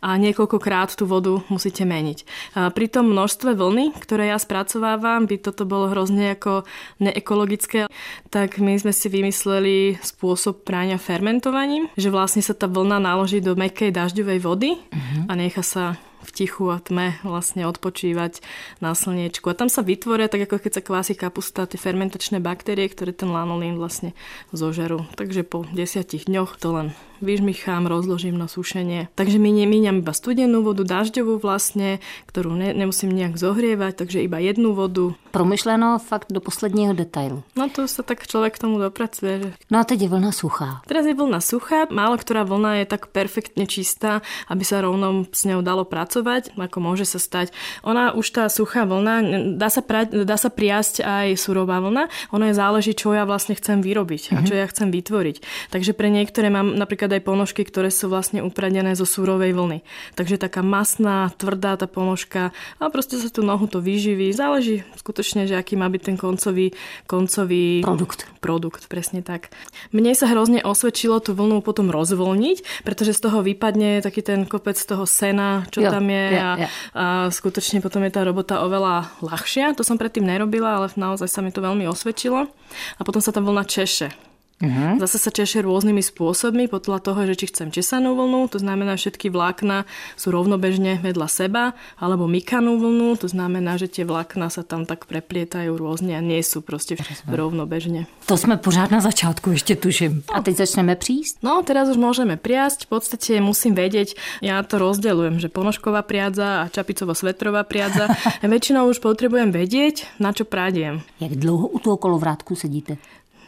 a 0.00 0.14
niekoľkokrát 0.16 0.94
tú 0.94 1.04
vodu 1.08 1.40
musíte 1.48 1.82
meniť. 1.82 2.18
A 2.54 2.68
pri 2.72 2.86
tom 2.90 3.10
množstve 3.10 3.54
vlny, 3.56 3.98
ktoré 3.98 4.30
ja 4.30 4.38
spracovávam, 4.38 5.26
by 5.26 5.36
toto 5.40 5.64
bolo 5.68 5.90
hrozne 5.90 6.34
ako 6.36 6.68
neekologické, 7.02 7.90
tak 8.28 8.60
my 8.60 8.78
sme 8.78 8.92
si 8.92 9.06
vymysleli 9.08 9.98
spôsob 10.00 10.62
práňa 10.66 11.00
fermentovaním, 11.00 11.88
že 11.96 12.12
vlastne 12.12 12.44
sa 12.44 12.52
tá 12.52 12.68
vlna 12.68 13.02
naloží 13.02 13.42
do 13.42 13.56
mekej 13.56 13.90
dažďovej 13.94 14.38
vody 14.42 14.70
uh-huh. 14.78 15.30
a 15.30 15.32
nechá 15.34 15.64
sa 15.64 15.96
v 16.28 16.30
tichu 16.34 16.68
a 16.68 16.76
tme 16.82 17.16
vlastne 17.24 17.64
odpočívať 17.64 18.44
na 18.84 18.92
slniečku. 18.92 19.48
A 19.48 19.56
tam 19.56 19.72
sa 19.72 19.80
vytvoria, 19.80 20.28
tak 20.28 20.44
ako 20.44 20.60
keď 20.60 20.72
sa 20.76 20.82
kvási 20.84 21.14
kapusta, 21.16 21.64
tie 21.64 21.80
fermentačné 21.80 22.42
baktérie, 22.42 22.84
ktoré 22.90 23.16
ten 23.16 23.32
lanolín 23.32 23.80
vlastne 23.80 24.12
zožerú. 24.52 25.08
Takže 25.16 25.46
po 25.46 25.64
desiatich 25.72 26.28
dňoch 26.28 26.60
to 26.60 26.68
len 26.74 26.88
vyžmichám, 27.20 27.86
rozložím 27.86 28.38
na 28.38 28.46
sušenie. 28.46 29.08
Takže 29.14 29.38
my 29.38 29.50
nemíňam 29.64 30.00
iba 30.04 30.12
studenú 30.12 30.62
vodu, 30.62 30.84
dažďovú 30.86 31.40
vlastne, 31.42 31.98
ktorú 32.30 32.54
ne, 32.54 32.70
nemusím 32.76 33.10
nejak 33.14 33.40
zohrievať, 33.40 34.04
takže 34.04 34.24
iba 34.24 34.38
jednu 34.38 34.72
vodu. 34.74 35.14
Promyšleno 35.30 35.98
fakt 35.98 36.32
do 36.32 36.40
posledního 36.40 36.92
detailu. 36.92 37.42
No 37.56 37.68
to 37.68 37.84
sa 37.88 38.02
tak 38.02 38.24
človek 38.24 38.56
k 38.56 38.62
tomu 38.64 38.78
dopracuje. 38.80 39.44
Že... 39.44 39.48
No 39.70 39.78
a 39.80 39.84
teď 39.84 40.02
je 40.02 40.08
vlna 40.08 40.32
suchá. 40.32 40.80
Teraz 40.88 41.04
je 41.06 41.14
vlna 41.14 41.40
suchá, 41.40 41.86
málo 41.90 42.16
ktorá 42.16 42.44
vlna 42.48 42.82
je 42.82 42.86
tak 42.88 43.12
perfektne 43.12 43.68
čistá, 43.68 44.24
aby 44.48 44.64
sa 44.64 44.80
rovno 44.80 45.28
s 45.30 45.44
ňou 45.44 45.60
dalo 45.60 45.84
pracovať, 45.84 46.56
ako 46.56 46.78
môže 46.80 47.04
sa 47.04 47.20
stať. 47.20 47.52
Ona 47.84 48.16
už 48.16 48.26
tá 48.32 48.44
suchá 48.48 48.88
vlna, 48.88 49.14
dá 49.60 49.68
sa, 49.68 49.84
pra, 49.84 50.08
dá 50.08 50.36
sa 50.40 50.48
priasť 50.48 51.04
aj 51.04 51.26
surová 51.36 51.78
vlna, 51.84 52.08
ona 52.32 52.50
je 52.50 52.54
záleží, 52.58 52.92
čo 52.96 53.12
ja 53.12 53.28
vlastne 53.28 53.54
chcem 53.54 53.84
vyrobiť 53.84 54.34
a 54.34 54.38
čo 54.44 54.54
mhm. 54.56 54.60
ja 54.60 54.66
chcem 54.68 54.88
vytvoriť. 54.88 55.36
Takže 55.70 55.92
pre 55.92 56.08
niektoré 56.08 56.48
mám 56.48 56.74
napríklad 56.74 57.07
napríklad 57.08 57.24
aj 57.24 57.24
ponožky, 57.24 57.62
ktoré 57.64 57.88
sú 57.88 58.12
vlastne 58.12 58.44
upradené 58.44 58.92
zo 58.92 59.08
súrovej 59.08 59.56
vlny. 59.56 59.80
Takže 60.14 60.36
taká 60.36 60.60
masná, 60.60 61.32
tvrdá 61.40 61.80
tá 61.80 61.88
ponožka 61.88 62.52
a 62.76 62.92
proste 62.92 63.16
sa 63.16 63.32
tú 63.32 63.40
nohu 63.40 63.64
to 63.64 63.80
vyživí. 63.80 64.28
Záleží 64.36 64.84
skutočne, 65.00 65.48
že 65.48 65.56
aký 65.56 65.80
má 65.80 65.88
byť 65.88 66.02
ten 66.04 66.16
koncový, 66.20 66.76
koncový 67.08 67.80
produkt. 67.80 68.28
Produkt, 68.44 68.82
presne 68.92 69.24
tak. 69.24 69.48
Mne 69.96 70.12
sa 70.12 70.28
hrozne 70.28 70.60
osvedčilo 70.60 71.24
tú 71.24 71.32
vlnu 71.32 71.64
potom 71.64 71.88
rozvolniť, 71.88 72.84
pretože 72.84 73.16
z 73.16 73.20
toho 73.24 73.40
vypadne 73.40 74.04
taký 74.04 74.20
ten 74.20 74.44
kopec 74.44 74.76
toho 74.76 75.08
sena, 75.08 75.64
čo 75.72 75.80
jo, 75.80 75.88
tam 75.88 76.04
je 76.04 76.26
je 76.28 76.38
a, 76.38 76.50
je. 76.60 76.66
a 76.92 77.04
skutočne 77.32 77.80
potom 77.80 78.04
je 78.04 78.12
tá 78.12 78.20
robota 78.20 78.60
oveľa 78.60 79.08
ľahšia. 79.24 79.72
To 79.80 79.82
som 79.86 79.96
predtým 79.96 80.28
nerobila, 80.28 80.82
ale 80.82 80.86
naozaj 80.92 81.28
sa 81.30 81.40
mi 81.40 81.48
to 81.54 81.64
veľmi 81.64 81.88
osvedčilo. 81.88 82.50
A 82.98 83.00
potom 83.00 83.24
sa 83.24 83.32
tá 83.32 83.40
vlna 83.40 83.64
češe 83.64 84.27
Uh-huh. 84.58 84.98
Zase 84.98 85.22
sa 85.22 85.30
češe 85.30 85.62
rôznymi 85.62 86.02
spôsobmi 86.02 86.66
podľa 86.66 86.98
toho, 86.98 87.20
že 87.30 87.38
či 87.38 87.46
chcem 87.54 87.70
česanú 87.70 88.18
vlnu, 88.18 88.50
to 88.50 88.58
znamená 88.58 88.98
všetky 88.98 89.30
vlákna 89.30 89.86
sú 90.18 90.34
rovnobežne 90.34 90.98
vedľa 90.98 91.28
seba, 91.30 91.78
alebo 91.94 92.26
mykanú 92.26 92.74
vlnu, 92.74 93.14
to 93.22 93.30
znamená, 93.30 93.78
že 93.78 93.86
tie 93.86 94.02
vlákna 94.02 94.50
sa 94.50 94.66
tam 94.66 94.82
tak 94.82 95.06
preplietajú 95.06 95.78
rôzne 95.78 96.18
a 96.18 96.22
nie 96.22 96.42
sú 96.42 96.58
proste 96.58 96.98
rovnobežne. 97.30 98.10
To 98.26 98.34
sme 98.34 98.58
pořád 98.58 98.90
na 98.90 98.98
začátku, 98.98 99.54
ešte 99.54 99.78
tuším. 99.78 100.26
A 100.34 100.42
teď 100.42 100.66
začneme 100.66 100.98
prísť? 100.98 101.38
No, 101.46 101.62
teraz 101.62 101.86
už 101.86 101.96
môžeme 101.96 102.34
priasť. 102.34 102.90
V 102.90 102.98
podstate 102.98 103.38
musím 103.38 103.78
vedieť, 103.78 104.18
ja 104.42 104.58
to 104.66 104.82
rozdeľujem, 104.82 105.38
že 105.38 105.48
ponožková 105.54 106.02
priadza 106.02 106.66
a 106.66 106.68
čapicovo-svetrová 106.68 107.62
priadza. 107.62 108.10
Väčšinou 108.42 108.90
už 108.90 108.98
potrebujem 108.98 109.54
vedieť, 109.54 110.18
na 110.18 110.34
čo 110.34 110.42
prádiem. 110.42 111.06
Jak 111.22 111.38
dlouho 111.38 111.70
u 111.70 111.78
toho 111.78 111.94
kolovrátku 111.94 112.58
sedíte? 112.58 112.98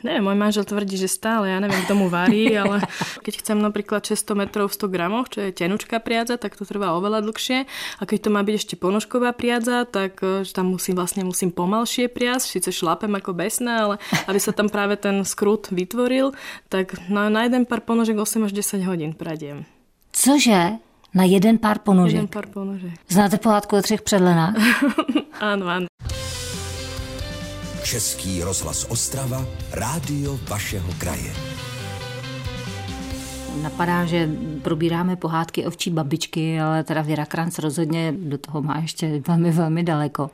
Neviem, 0.00 0.24
môj 0.24 0.36
manžel 0.36 0.64
tvrdí, 0.64 0.96
že 0.96 1.12
stále, 1.12 1.52
ja 1.52 1.58
neviem, 1.60 1.84
kto 1.84 1.94
mu 1.96 2.08
varí, 2.08 2.48
ale 2.62 2.84
keď 3.20 3.44
chcem 3.44 3.58
napríklad 3.60 4.00
600 4.04 4.32
metrov 4.36 4.72
v 4.72 4.76
100 4.80 4.94
gramoch, 4.94 5.26
čo 5.28 5.44
je 5.44 5.52
tenučká 5.52 6.00
priadza, 6.00 6.40
tak 6.40 6.56
to 6.56 6.64
trvá 6.64 6.96
oveľa 6.96 7.20
dlhšie. 7.24 7.68
A 8.00 8.02
keď 8.08 8.18
to 8.26 8.30
má 8.32 8.40
byť 8.40 8.54
ešte 8.56 8.74
ponožková 8.80 9.36
priadza, 9.36 9.84
tak 9.84 10.20
e, 10.24 10.46
že 10.46 10.56
tam 10.56 10.72
musím 10.72 10.96
vlastne 10.96 11.22
musím 11.22 11.52
pomalšie 11.52 12.08
priazť, 12.08 12.46
síce 12.58 12.70
šlapem 12.72 13.12
ako 13.12 13.36
besná, 13.36 13.84
ale 13.84 13.94
aby 14.24 14.40
sa 14.40 14.56
tam 14.56 14.72
práve 14.72 14.96
ten 14.96 15.20
skrut 15.22 15.68
vytvoril, 15.68 16.32
tak 16.72 16.96
na, 17.12 17.28
na 17.28 17.44
jeden 17.44 17.68
pár 17.68 17.84
ponožek 17.84 18.16
8 18.16 18.48
až 18.48 18.52
10 18.56 18.88
hodín 18.88 19.12
pradiem. 19.12 19.68
Cože? 20.16 20.80
Na 21.10 21.24
jeden 21.26 21.58
pár 21.58 21.82
ponožek? 21.82 22.22
Jeden 22.22 22.30
pár 22.30 22.46
ponožek. 22.46 22.94
Znáte 23.08 23.38
pohádku 23.38 23.76
o 23.76 23.82
třech 23.82 24.02
předlenách? 24.02 24.54
áno, 25.40 25.66
áno. 25.66 25.86
Český 27.84 28.42
rozhlas 28.42 28.86
Ostrava, 28.88 29.46
rádio 29.72 30.38
vašeho 30.48 30.92
kraje. 30.98 31.59
Napadá, 33.50 34.06
že 34.06 34.28
probíráme 34.62 35.16
pohádky 35.16 35.66
ovčí 35.66 35.90
babičky, 35.90 36.60
ale 36.60 36.84
teda 36.84 37.02
Věra 37.02 37.26
Kranc 37.26 37.58
rozhodně 37.58 38.14
do 38.16 38.38
toho 38.38 38.62
má 38.62 38.78
ještě 38.78 39.22
velmi, 39.26 39.50
velmi 39.50 39.82
daleko. 39.82 40.30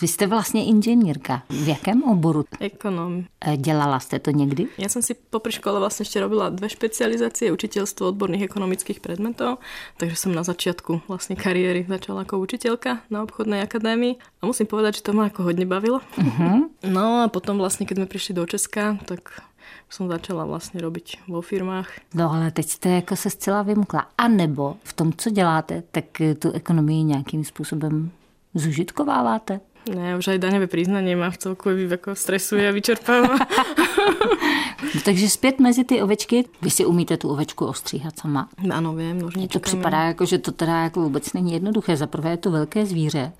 Vy 0.00 0.08
jste 0.08 0.26
vlastně 0.26 0.64
inženýrka. 0.64 1.42
V 1.50 1.68
jakém 1.68 2.02
oboru? 2.02 2.44
Ekonom. 2.60 3.24
E, 3.40 3.56
dělala 3.56 4.00
jste 4.00 4.18
to 4.18 4.30
někdy? 4.30 4.66
Já 4.78 4.88
jsem 4.88 5.02
si 5.02 5.14
popri 5.30 5.52
škole 5.52 5.80
vlastně 5.80 6.02
ještě 6.02 6.20
robila 6.20 6.48
dvě 6.48 6.68
specializácie, 6.70 7.52
učiteľstvo 7.52 8.08
odborných 8.08 8.42
ekonomických 8.42 9.00
predmetov, 9.00 9.58
takže 9.96 10.16
jsem 10.16 10.34
na 10.34 10.42
začátku 10.42 11.00
vlastně 11.08 11.36
kariéry 11.36 11.86
začala 11.88 12.20
jako 12.20 12.38
učitelka 12.38 13.00
na 13.10 13.22
obchodnej 13.22 13.62
akadémii 13.62 14.14
a 14.42 14.46
musím 14.46 14.66
povedať, 14.66 14.96
že 14.96 15.02
to 15.02 15.12
ma 15.12 15.24
jako 15.24 15.42
hodně 15.42 15.66
bavilo. 15.66 16.00
Uh-huh. 16.18 16.68
No 16.84 17.22
a 17.22 17.28
potom 17.28 17.58
vlastně, 17.58 17.86
keď 17.86 17.96
jsme 17.96 18.06
přišli 18.06 18.34
do 18.34 18.46
Česka, 18.46 18.98
tak 19.04 19.20
som 19.90 20.08
začala 20.08 20.44
vlastně 20.44 20.80
robiť 20.80 21.18
vo 21.28 21.40
firmách. 21.42 21.88
No 22.14 22.30
ale 22.30 22.50
teď 22.50 22.66
jste 22.66 22.88
jako 22.88 23.16
se 23.16 23.30
zcela 23.30 23.62
vymkla. 23.62 24.06
A 24.18 24.28
nebo 24.28 24.76
v 24.84 24.92
tom, 24.92 25.12
co 25.12 25.30
děláte, 25.30 25.82
tak 25.90 26.04
tu 26.38 26.52
ekonomii 26.52 27.02
nějakým 27.04 27.44
způsobem 27.44 28.10
zužitkováváte? 28.54 29.60
Ne, 29.88 30.16
už 30.16 30.36
aj 30.36 30.38
daňové 30.44 30.68
priznanie 30.68 31.16
ma 31.16 31.32
v 31.32 31.40
celku 31.40 31.72
jako 31.72 32.14
stresuje 32.14 32.68
a 32.68 32.72
vyčerpává. 32.72 33.38
no, 34.94 35.00
takže 35.04 35.28
zpět 35.28 35.60
mezi 35.60 35.84
ty 35.84 36.02
ovečky, 36.02 36.44
vy 36.62 36.70
si 36.70 36.84
umíte 36.84 37.16
tu 37.16 37.28
ovečku 37.28 37.66
ostříhat 37.66 38.18
sama? 38.18 38.48
Ano, 38.70 38.94
vím. 38.94 39.30
Mně 39.36 39.48
to 39.48 39.60
připadá 39.60 40.02
jako, 40.02 40.26
že 40.26 40.38
to 40.38 40.52
teda 40.52 40.82
jako 40.82 41.00
vůbec 41.00 41.32
není 41.32 41.52
jednoduché. 41.52 41.96
Za 41.96 42.06
prvé 42.06 42.30
je 42.30 42.36
to 42.36 42.50
velké 42.50 42.86
zvíře, 42.86 43.32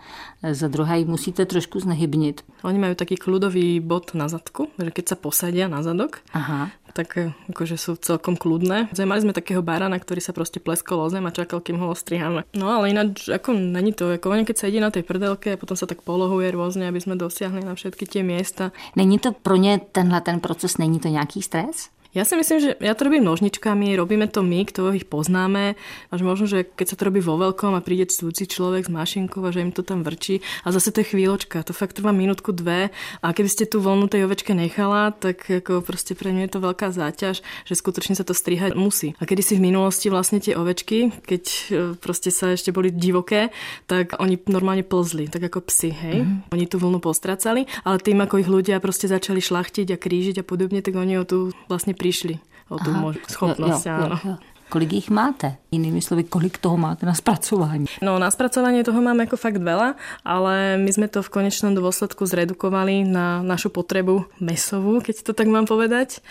za 0.53 0.69
druhé 0.69 0.99
ji 0.99 1.05
musíte 1.05 1.47
trošku 1.47 1.81
znehybnit. 1.81 2.45
Oni 2.63 2.79
mají 2.79 2.95
taký 2.95 3.17
kľudový 3.17 3.81
bod 3.81 4.15
na 4.15 4.29
zadku, 4.29 4.69
že 4.79 4.91
keď 4.91 5.05
sa 5.09 5.17
posadia 5.17 5.69
na 5.69 5.83
zadok, 5.83 6.25
Aha 6.33 6.71
tak 6.93 7.09
eh, 7.17 7.33
akože 7.51 7.77
sú 7.77 7.97
celkom 7.99 8.37
kľudné. 8.37 8.93
Mali 8.93 9.21
sme 9.25 9.35
takého 9.35 9.63
barana, 9.65 9.99
ktorý 9.99 10.23
sa 10.23 10.37
proste 10.37 10.63
pleskol 10.63 11.03
o 11.03 11.09
zem 11.11 11.25
a 11.27 11.35
čakal, 11.35 11.59
kým 11.63 11.81
ho 11.81 11.91
ostriháme. 11.91 12.47
No 12.55 12.71
ale 12.71 12.95
ináč, 12.95 13.27
ako 13.27 13.55
není 13.57 13.91
to, 13.97 14.11
ako 14.15 14.31
keď 14.47 14.57
sa 14.57 14.69
ide 14.71 14.81
na 14.81 14.95
tej 14.95 15.03
prdelke 15.03 15.55
a 15.55 15.61
potom 15.61 15.75
sa 15.75 15.87
tak 15.87 16.03
polohuje 16.07 16.51
rôzne, 16.55 16.87
aby 16.87 17.01
sme 17.03 17.19
dosiahli 17.19 17.63
na 17.67 17.75
všetky 17.75 18.07
tie 18.07 18.23
miesta. 18.23 18.71
Není 18.97 19.19
to 19.19 19.33
pro 19.33 19.57
ně 19.57 19.81
tenhle 19.93 20.21
ten 20.21 20.41
proces, 20.41 20.79
není 20.79 21.01
to 21.01 21.09
nějaký 21.09 21.43
stres? 21.43 21.89
Ja 22.11 22.27
si 22.27 22.35
myslím, 22.35 22.59
že 22.59 22.71
ja 22.83 22.91
to 22.99 23.07
robím 23.07 23.23
nožničkami, 23.23 23.95
robíme 23.95 24.27
to 24.27 24.43
my, 24.43 24.67
kto 24.67 24.91
ich 24.99 25.07
poznáme. 25.07 25.79
Až 26.11 26.21
možno, 26.27 26.51
že 26.51 26.67
keď 26.67 26.87
sa 26.91 26.99
to 26.99 27.07
robí 27.07 27.23
vo 27.23 27.39
veľkom 27.39 27.79
a 27.79 27.85
príde 27.87 28.11
cudzí 28.11 28.51
človek 28.51 28.87
s 28.87 28.91
mašinkou 28.91 29.39
a 29.47 29.55
že 29.55 29.63
im 29.63 29.71
to 29.71 29.87
tam 29.87 30.03
vrčí 30.03 30.43
a 30.67 30.75
zase 30.75 30.91
to 30.91 31.07
je 31.07 31.15
chvíľočka, 31.15 31.63
to 31.63 31.71
fakt 31.71 32.03
trvá 32.03 32.11
minútku, 32.11 32.51
dve 32.51 32.91
a 33.23 33.27
keby 33.31 33.47
ste 33.47 33.71
tú 33.71 33.79
voľnu 33.79 34.11
tej 34.11 34.27
ovečke 34.27 34.59
nechala, 34.59 35.15
tak 35.15 35.47
ako 35.47 35.87
proste 35.87 36.19
pre 36.19 36.35
mňa 36.35 36.51
je 36.51 36.53
to 36.59 36.61
veľká 36.67 36.91
záťaž, 36.91 37.47
že 37.47 37.75
skutočne 37.79 38.19
sa 38.19 38.27
to 38.27 38.35
strihať 38.35 38.75
musí. 38.75 39.15
A 39.23 39.31
kedy 39.31 39.47
si 39.47 39.55
v 39.55 39.71
minulosti 39.71 40.11
vlastne 40.11 40.43
tie 40.43 40.59
ovečky, 40.59 41.15
keď 41.23 41.45
e, 41.47 41.63
proste 41.95 42.35
sa 42.35 42.59
ešte 42.59 42.75
boli 42.75 42.91
divoké, 42.91 43.55
tak 43.87 44.19
oni 44.19 44.35
normálne 44.51 44.83
plzli, 44.83 45.31
tak 45.31 45.47
ako 45.47 45.63
psy, 45.71 45.95
hej. 45.95 46.27
Mm-hmm. 46.27 46.51
Oni 46.59 46.65
tú 46.67 46.83
vlnu 46.83 46.99
postracali, 46.99 47.71
ale 47.87 48.03
tým, 48.03 48.19
ako 48.19 48.43
ich 48.43 48.51
ľudia 48.51 48.83
proste 48.83 49.07
začali 49.07 49.39
šlachtiť 49.39 49.95
a 49.95 50.01
krížiť 50.01 50.43
a 50.43 50.45
podobne, 50.45 50.83
tak 50.83 50.99
oni 50.99 51.15
o 51.15 51.23
tu 51.23 51.55
vlastne 51.71 51.95
prišli 52.01 52.35
o 52.73 52.81
tú 52.81 52.91
Aha, 52.91 53.13
schopnosť. 53.29 53.83
Jo, 53.85 53.97
jo, 54.01 54.17
jo. 54.25 54.35
Kolik 54.71 54.93
jich 54.93 55.11
máte? 55.11 55.59
Inými 55.75 55.99
slovy, 56.03 56.25
kolik 56.25 56.59
toho 56.59 56.77
máte 56.77 57.07
na 57.07 57.15
spracování? 57.15 57.87
No 58.03 58.19
na 58.19 58.31
spracovanie 58.31 58.87
toho 58.87 59.03
máme 59.03 59.27
ako 59.27 59.35
fakt 59.35 59.59
veľa, 59.59 59.99
ale 60.23 60.79
my 60.79 60.91
sme 60.95 61.11
to 61.11 61.27
v 61.27 61.31
konečnom 61.31 61.75
dôsledku 61.75 62.23
zredukovali 62.23 63.03
na 63.03 63.43
našu 63.43 63.75
potrebu 63.75 64.31
mesovú, 64.39 65.03
keď 65.03 65.27
to 65.27 65.33
tak 65.35 65.51
mám 65.51 65.67
povedať. 65.67 66.23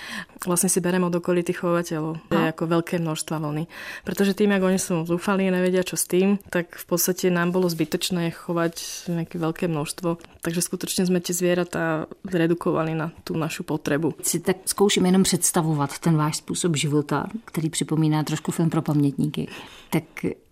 Vlastne 0.47 0.71
si 0.71 0.79
bereme 0.79 1.11
od 1.11 1.15
okolitých 1.19 1.67
chovateľov. 1.67 2.31
Je 2.31 2.51
ako 2.55 2.63
veľké 2.79 2.95
množstva 3.03 3.43
vlny. 3.43 3.67
Pretože 4.07 4.31
tým, 4.31 4.55
ako 4.55 4.65
oni 4.71 4.79
sú 4.79 4.95
zúfali 5.03 5.43
a 5.47 5.51
nevedia 5.51 5.83
čo 5.83 5.99
s 5.99 6.07
tým, 6.07 6.39
tak 6.47 6.79
v 6.79 6.85
podstate 6.87 7.27
nám 7.27 7.51
bolo 7.51 7.67
zbytočné 7.67 8.31
chovať 8.31 9.07
nejaké 9.11 9.35
veľké 9.35 9.67
množstvo. 9.67 10.39
Takže 10.39 10.63
skutočne 10.63 11.03
sme 11.03 11.19
tie 11.19 11.35
zvieratá 11.35 12.07
zredukovali 12.23 12.95
na 12.95 13.11
tú 13.27 13.35
našu 13.35 13.67
potrebu. 13.67 14.15
Si 14.23 14.39
tak 14.39 14.63
zkouším 14.63 15.05
jenom 15.11 15.23
představovat 15.23 15.99
ten 15.99 16.15
váš 16.15 16.37
způsob 16.37 16.75
života, 16.75 17.27
který 17.45 17.69
připomíná 17.69 18.23
trošku 18.29 18.51
film 18.51 18.69
pro 18.69 18.81
pamětníky. 18.81 19.49
Tak 19.89 20.03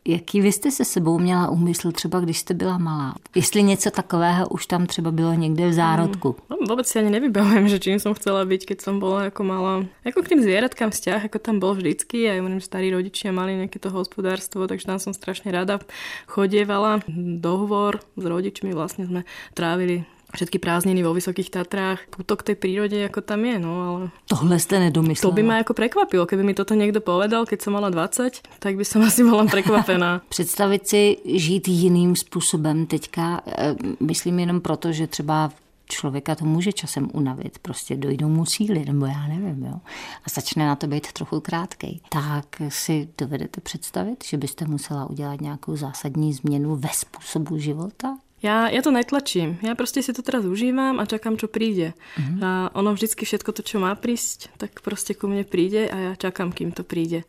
jaký 0.07 0.41
vy 0.41 0.51
jste 0.51 0.72
se 0.72 0.86
sebou 0.86 1.19
měla 1.19 1.50
úmysl 1.50 1.91
třeba, 1.91 2.19
když 2.19 2.38
jste 2.39 2.53
byla 2.53 2.77
malá? 2.77 3.15
Jestli 3.36 3.63
něco 3.63 3.91
takového 3.91 4.50
už 4.50 4.65
tam 4.65 4.86
třeba 4.86 5.12
bylo 5.12 5.34
někde 5.34 5.69
v 5.69 5.74
zárodku? 5.74 6.29
Hmm, 6.29 6.60
no, 6.62 6.67
vůbec 6.69 6.88
si 6.88 7.00
ani 7.00 7.10
nevybavujem, 7.10 7.67
že 7.67 7.79
čím 7.79 8.00
som 8.00 8.13
chcela 8.13 8.46
byť, 8.46 8.65
keď 8.65 8.81
som 8.81 9.00
bola 9.00 9.24
jako 9.29 9.43
malá. 9.43 9.86
Jako 10.05 10.22
k 10.22 10.27
tým 10.27 10.41
zvieratkám 10.41 10.89
vzťah, 10.89 11.24
jako 11.24 11.39
tam 11.39 11.60
bol 11.60 11.75
vždycky. 11.75 12.29
A 12.29 12.34
ja 12.34 12.41
starí 12.60 12.89
rodičia 12.89 13.31
mali 13.31 13.53
nejaké 13.60 13.79
to 13.79 13.89
hospodárstvo, 13.93 14.67
takže 14.67 14.88
tam 14.88 15.00
som 15.00 15.13
strašne 15.13 15.51
rada 15.51 15.79
chodievala. 16.25 17.03
Dohovor 17.38 18.00
s 18.17 18.24
rodičmi 18.25 18.74
vlastne 18.74 19.05
sme 19.05 19.22
trávili 19.53 20.07
všetky 20.36 20.60
prázdniny 20.60 21.03
vo 21.03 21.15
Vysokých 21.15 21.50
Tatrách, 21.50 22.03
putok 22.12 22.43
tej 22.43 22.60
prírode, 22.60 23.00
ako 23.05 23.24
tam 23.24 23.48
je, 23.48 23.55
no 23.60 23.72
ale... 23.84 24.01
Tohle 24.27 24.60
ste 24.60 24.79
nedomyslela. 24.79 25.24
To 25.24 25.36
by 25.36 25.43
ma 25.43 25.55
ako 25.63 25.74
prekvapilo, 25.74 26.27
keby 26.27 26.43
mi 26.43 26.53
toto 26.53 26.75
niekto 26.75 27.00
povedal, 27.00 27.48
keď 27.48 27.60
som 27.63 27.79
mala 27.79 27.88
20, 27.88 28.43
tak 28.60 28.74
by 28.75 28.84
som 28.84 29.01
asi 29.07 29.24
bola 29.24 29.48
prekvapená. 29.48 30.22
Představit 30.29 30.88
si 30.88 31.17
žít 31.25 31.67
jiným 31.67 32.15
způsobem 32.15 32.86
teďka, 32.86 33.41
eh, 33.48 33.75
myslím 34.00 34.39
jenom 34.39 34.62
proto, 34.62 34.91
že 34.91 35.07
třeba 35.07 35.51
člověka 35.89 36.36
to 36.36 36.46
může 36.46 36.72
časem 36.72 37.10
unavit, 37.13 37.60
prostě 37.60 37.96
dojdou 37.96 38.29
mu 38.29 38.46
síly, 38.46 38.86
nebo 38.86 39.05
já 39.05 39.27
nevím, 39.27 39.65
jo. 39.65 39.79
A 40.24 40.29
začne 40.29 40.67
na 40.67 40.75
to 40.75 40.88
být 40.88 41.12
trochu 41.12 41.39
krátkej. 41.39 42.00
Tak 42.10 42.46
si 42.69 43.10
dovedete 43.17 43.62
představit, 43.62 44.24
že 44.25 44.38
byste 44.38 44.65
musela 44.65 45.10
udělat 45.10 45.41
nějakou 45.41 45.75
zásadní 45.75 46.34
změnu 46.34 46.75
ve 46.75 46.89
způsobu 46.93 47.57
života? 47.57 48.17
Ja, 48.38 48.70
ja 48.70 48.86
to 48.86 48.94
netlačím. 48.94 49.58
Ja 49.65 49.74
proste 49.74 50.06
si 50.06 50.13
to 50.13 50.22
teraz 50.22 50.46
užívam 50.46 51.01
a 51.01 51.10
čakám, 51.10 51.41
čo 51.41 51.50
príde. 51.50 51.98
Mm-hmm. 52.22 52.39
A 52.46 52.50
ono 52.77 52.94
vždycky 52.94 53.25
všetko 53.25 53.50
to, 53.50 53.65
čo 53.65 53.82
má 53.82 53.89
prísť, 53.98 54.53
tak 54.62 54.86
proste 54.86 55.17
ku 55.17 55.25
mne 55.25 55.41
príde 55.41 55.89
a 55.89 55.98
ja 55.98 56.12
čakám, 56.13 56.53
kým 56.53 56.70
to 56.70 56.86
príde 56.86 57.25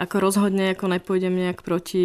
ako 0.00 0.16
rozhodne 0.16 0.72
ako 0.72 0.88
nepôjdem 0.88 1.36
nejak 1.36 1.60
proti 1.60 2.02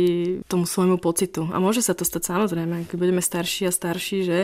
tomu 0.51 0.67
svojmu 0.67 0.99
pocitu. 0.99 1.47
A 1.55 1.63
môže 1.63 1.79
sa 1.79 1.95
to 1.95 2.03
stať 2.03 2.27
samozrejme, 2.27 2.91
keď 2.91 2.97
budeme 2.99 3.23
starší 3.23 3.71
a 3.71 3.71
starší, 3.71 4.17
že 4.27 4.37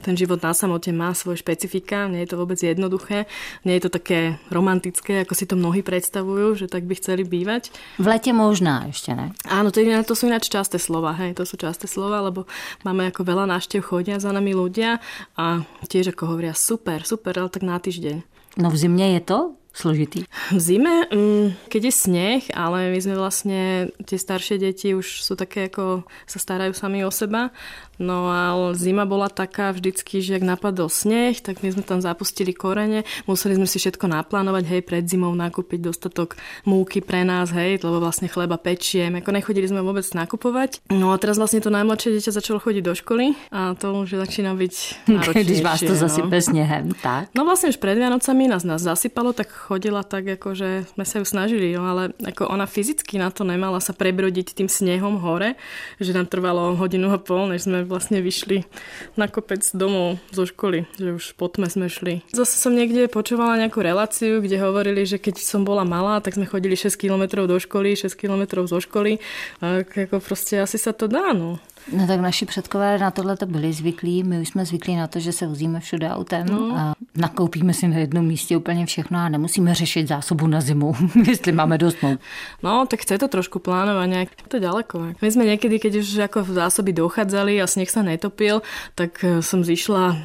ten 0.00 0.16
život 0.16 0.40
na 0.40 0.56
samote 0.56 0.88
má 0.88 1.12
svoje 1.12 1.44
špecifika, 1.44 2.08
nie 2.08 2.24
je 2.24 2.32
to 2.32 2.40
vôbec 2.40 2.56
jednoduché, 2.56 3.28
nie 3.68 3.76
je 3.76 3.84
to 3.84 3.90
také 3.92 4.40
romantické, 4.48 5.20
ako 5.20 5.36
si 5.36 5.44
to 5.44 5.60
mnohí 5.60 5.84
predstavujú, 5.84 6.64
že 6.64 6.66
tak 6.72 6.88
by 6.88 6.96
chceli 6.96 7.28
bývať. 7.28 7.68
V 8.00 8.08
lete 8.08 8.32
možná 8.32 8.88
ešte, 8.88 9.12
ne? 9.12 9.36
Áno, 9.44 9.68
to, 9.68 9.84
je, 9.84 9.92
to 10.00 10.16
sú 10.16 10.32
ináč 10.32 10.48
časté 10.48 10.80
slova, 10.80 11.12
hej, 11.20 11.36
to 11.36 11.44
sú 11.44 11.60
časté 11.60 11.84
slova, 11.84 12.24
lebo 12.24 12.48
máme 12.88 13.12
ako 13.12 13.20
veľa 13.20 13.44
návštev, 13.54 13.86
chodia 13.86 14.18
za 14.18 14.34
nami 14.34 14.50
ľudia 14.50 14.98
a 15.38 15.62
tiež 15.86 16.10
ako 16.10 16.34
hovoria 16.34 16.54
super, 16.58 17.06
super, 17.06 17.38
ale 17.38 17.48
tak 17.48 17.62
na 17.62 17.78
týždeň. 17.78 18.26
No 18.58 18.70
v 18.70 18.76
zimě 18.76 19.14
je 19.14 19.20
to 19.20 19.54
složitý? 19.74 20.24
V 20.54 20.60
zime, 20.60 21.10
mm, 21.10 21.68
keď 21.68 21.82
je 21.84 21.92
sneh, 21.92 22.42
ale 22.54 22.94
my 22.94 22.98
sme 23.02 23.14
vlastne, 23.18 23.90
tie 24.06 24.14
staršie 24.14 24.62
deti 24.62 24.94
už 24.94 25.26
sú 25.26 25.34
také 25.34 25.66
ako 25.66 26.06
sa 26.30 26.38
starajú 26.38 26.72
sami 26.78 27.02
o 27.02 27.10
seba, 27.10 27.50
No 27.98 28.26
a 28.26 28.72
zima 28.74 29.06
bola 29.06 29.30
taká 29.30 29.70
vždycky, 29.70 30.18
že 30.18 30.38
ak 30.38 30.44
napadol 30.44 30.90
sneh, 30.90 31.38
tak 31.38 31.62
my 31.62 31.70
sme 31.70 31.84
tam 31.86 32.02
zapustili 32.02 32.50
korene, 32.50 33.06
museli 33.30 33.54
sme 33.54 33.68
si 33.70 33.78
všetko 33.78 34.10
naplánovať, 34.10 34.64
hej, 34.66 34.80
pred 34.82 35.04
zimou 35.06 35.30
nakúpiť 35.34 35.80
dostatok 35.84 36.34
múky 36.66 36.98
pre 36.98 37.22
nás, 37.22 37.54
hej, 37.54 37.78
lebo 37.82 38.02
vlastne 38.02 38.26
chleba 38.26 38.58
pečiem, 38.58 39.14
ako 39.18 39.30
nechodili 39.30 39.70
sme 39.70 39.84
vôbec 39.84 40.04
nakupovať. 40.10 40.82
No 40.90 41.14
a 41.14 41.16
teraz 41.20 41.38
vlastne 41.38 41.62
to 41.62 41.70
najmladšie 41.70 42.18
dieťa 42.18 42.32
začalo 42.34 42.58
chodiť 42.58 42.82
do 42.82 42.94
školy 42.98 43.38
a 43.54 43.78
to 43.78 43.94
už 43.94 44.18
začína 44.18 44.56
byť. 44.58 44.74
Když 45.44 45.62
vás 45.62 45.80
to 45.82 45.94
no. 45.94 46.00
zasype 46.00 46.38
snehem, 46.42 46.90
tak? 46.98 47.30
No 47.36 47.46
vlastne 47.46 47.70
už 47.70 47.78
pred 47.78 47.94
Vianocami 47.94 48.50
nás, 48.50 48.66
nás 48.66 48.82
zasypalo, 48.82 49.30
tak 49.36 49.50
chodila 49.50 50.02
tak, 50.02 50.26
ako 50.40 50.56
že 50.56 50.68
sme 50.94 51.04
sa 51.06 51.22
ju 51.22 51.24
snažili, 51.26 51.74
no, 51.76 51.86
ale 51.86 52.02
ako 52.26 52.50
ona 52.50 52.66
fyzicky 52.66 53.20
na 53.20 53.30
to 53.30 53.46
nemala 53.46 53.78
sa 53.78 53.94
prebrodiť 53.94 54.56
tým 54.56 54.68
snehom 54.70 55.20
hore, 55.20 55.54
že 56.00 56.16
nám 56.16 56.26
trvalo 56.26 56.74
hodinu 56.74 57.12
a 57.14 57.20
pol, 57.20 57.52
než 57.52 57.68
sme 57.68 57.83
vlastne 57.84 58.18
vyšli 58.24 58.66
na 59.14 59.30
kopec 59.30 59.62
domov 59.76 60.18
zo 60.32 60.48
školy, 60.48 60.88
že 60.96 61.14
už 61.14 61.24
po 61.38 61.46
tme 61.52 61.68
sme 61.70 61.86
šli. 61.92 62.24
Zase 62.32 62.56
som 62.56 62.74
niekde 62.74 63.06
počúvala 63.06 63.60
nejakú 63.60 63.84
reláciu, 63.84 64.40
kde 64.40 64.58
hovorili, 64.58 65.04
že 65.04 65.20
keď 65.20 65.40
som 65.40 65.62
bola 65.62 65.86
malá, 65.86 66.18
tak 66.24 66.34
sme 66.34 66.48
chodili 66.48 66.74
6 66.74 66.96
km 66.96 67.44
do 67.44 67.56
školy, 67.60 67.94
6 67.94 68.16
km 68.16 68.64
zo 68.64 68.80
školy. 68.80 69.20
A 69.62 69.84
ako 69.84 70.18
proste 70.18 70.58
asi 70.58 70.80
sa 70.80 70.90
to 70.96 71.06
dá, 71.06 71.36
no. 71.36 71.60
No 71.92 72.06
tak 72.06 72.20
naši 72.20 72.46
předkové 72.46 72.98
na 72.98 73.10
tohle 73.10 73.36
to 73.36 73.46
byli 73.46 73.72
zvyklí. 73.72 74.24
My 74.24 74.40
už 74.40 74.48
jsme 74.48 74.64
zvyklí 74.64 74.96
na 74.96 75.06
to, 75.06 75.20
že 75.20 75.32
se 75.32 75.46
vozíme 75.46 75.80
všude 75.80 76.10
autem 76.10 76.46
no. 76.46 76.76
a 76.76 76.94
nakoupíme 77.16 77.74
si 77.74 77.88
na 77.88 77.96
jednom 77.96 78.26
místě 78.26 78.56
úplně 78.56 78.86
všechno 78.86 79.18
a 79.18 79.28
nemusíme 79.28 79.74
řešit 79.74 80.08
zásobu 80.08 80.46
na 80.46 80.60
zimu, 80.60 80.94
jestli 81.28 81.52
máme 81.52 81.78
dost 81.78 82.02
mou. 82.02 82.16
No, 82.62 82.86
tak 82.86 83.00
chce 83.00 83.18
to 83.18 83.28
trošku 83.28 83.58
plánovať 83.58 84.08
nejak. 84.08 84.28
To 84.48 84.56
je 84.56 84.60
ďaleko. 84.60 84.96
My 85.22 85.28
sme 85.30 85.44
niekedy, 85.44 85.78
keď 85.78 85.92
už 86.00 86.08
ako 86.24 86.44
zásoby 86.56 86.92
dochádzali 86.92 87.60
a 87.60 87.66
sneh 87.68 87.90
sa 87.90 88.02
netopil, 88.02 88.64
tak 88.94 89.20
e, 89.24 89.42
som 89.44 89.64
zišla 89.64 90.16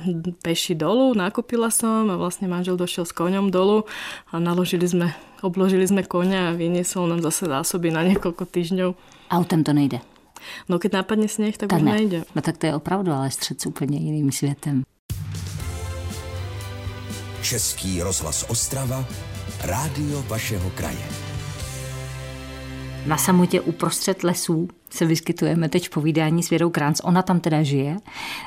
peši 0.41 0.75
dolu, 0.75 1.13
nakúpila 1.13 1.71
som 1.71 2.07
a 2.09 2.15
vlastne 2.15 2.47
manžel 2.47 2.79
došiel 2.79 3.05
s 3.05 3.11
koňom 3.11 3.51
dolu 3.51 3.83
a 4.31 4.39
naložili 4.39 4.87
sme, 4.87 5.11
obložili 5.43 5.83
sme 5.87 6.07
koňa 6.07 6.51
a 6.51 6.55
vyniesol 6.55 7.07
nám 7.11 7.21
zase 7.21 7.45
zásoby 7.51 7.91
na 7.91 8.07
niekoľko 8.07 8.43
týždňov. 8.47 8.89
Autem 9.29 9.61
to 9.61 9.75
nejde. 9.75 10.08
No 10.69 10.79
keď 10.79 10.93
nápadne 10.93 11.27
sneh, 11.27 11.57
tak, 11.57 11.69
tak 11.69 11.79
už 11.79 11.85
ne. 11.85 11.91
nejde. 11.91 12.19
No 12.35 12.41
tak 12.41 12.57
to 12.57 12.65
je 12.65 12.75
opravdu 12.75 13.11
ale 13.11 13.31
střed 13.31 13.61
s 13.61 13.65
úplně 13.65 13.97
jiným 13.97 14.31
světem. 14.31 14.83
Český 17.41 18.01
rozhlas 18.01 18.45
Ostrava, 18.47 19.05
rádio 19.63 20.23
vašeho 20.27 20.69
kraje. 20.69 21.05
Na 23.05 23.17
samotě 23.17 23.61
uprostřed 23.61 24.23
lesů 24.23 24.67
se 24.89 25.05
vyskytujeme 25.05 25.69
teď 25.69 25.87
v 25.87 25.89
povídání 25.89 26.43
s 26.43 26.49
Věrou 26.49 26.69
Kránc. 26.69 27.01
Ona 27.03 27.21
tam 27.21 27.39
teda 27.39 27.63
žije, 27.63 27.97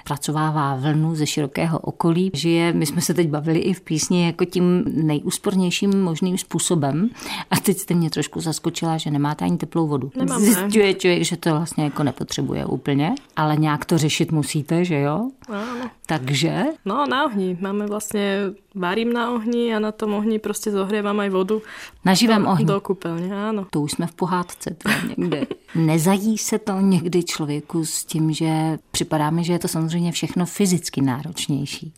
pracovává 0.05 0.77
vlnu 0.77 1.15
ze 1.15 1.27
širokého 1.27 1.79
okolí. 1.79 2.31
Žije, 2.35 2.73
my 2.73 2.87
jsme 2.87 3.01
se 3.01 3.15
teď 3.15 3.29
bavili 3.29 3.59
i 3.59 3.73
v 3.75 3.81
písni 3.81 4.27
jako 4.27 4.45
tím 4.45 4.85
nejúspornějším 4.87 6.03
možným 6.03 6.39
způsobem. 6.39 7.11
A 7.51 7.57
teď 7.61 7.79
jste 7.79 7.95
mě 7.95 8.11
trošku 8.11 8.41
zaskočila, 8.41 8.99
že 8.99 9.11
nemáte 9.11 9.45
ani 9.45 9.57
teplou 9.57 9.87
vodu. 9.87 10.11
Nemáme. 10.17 10.45
Zjišťuje 10.45 10.95
člověk, 10.95 11.25
že 11.25 11.37
to 11.37 11.51
vlastně 11.51 11.85
jako 11.85 12.03
nepotřebuje 12.03 12.67
úplně, 12.67 13.15
ale 13.37 13.57
nějak 13.57 13.85
to 13.85 13.99
řešit 13.99 14.33
musíte, 14.33 14.85
že 14.85 15.01
jo? 15.01 15.31
Áno. 15.49 15.91
Takže? 16.07 16.65
No 16.85 17.07
na 17.07 17.25
ohni. 17.25 17.59
Máme 17.61 17.87
vlastně, 17.87 18.39
varím 18.75 19.13
na 19.13 19.31
ohni 19.31 19.75
a 19.75 19.79
na 19.79 19.93
tom 19.93 20.15
ohni 20.15 20.39
prostě 20.39 20.71
zohrievam 20.71 21.21
aj 21.21 21.31
vodu. 21.31 21.63
Na 22.05 22.15
živém 22.15 22.47
ohni? 22.47 22.65
Do 22.65 22.81
kúpeľne, 22.81 23.31
áno. 23.31 23.67
To 23.71 23.81
už 23.81 23.93
jsme 23.93 24.07
v 24.07 24.15
pohádce 24.15 24.77
někde. 25.17 25.47
Nezají 25.75 26.32
se 26.39 26.59
to 26.59 26.81
někdy 26.81 27.23
člověku 27.23 27.85
s 27.85 28.05
tím, 28.05 28.33
že 28.33 28.79
připadá 28.91 29.31
mi, 29.31 29.45
že 29.45 29.53
je 29.53 29.59
to 29.59 29.69
samozřejmě 29.69 30.13
všechno 30.13 30.47
fyzicky 30.47 31.01
náročnější, 31.01 31.95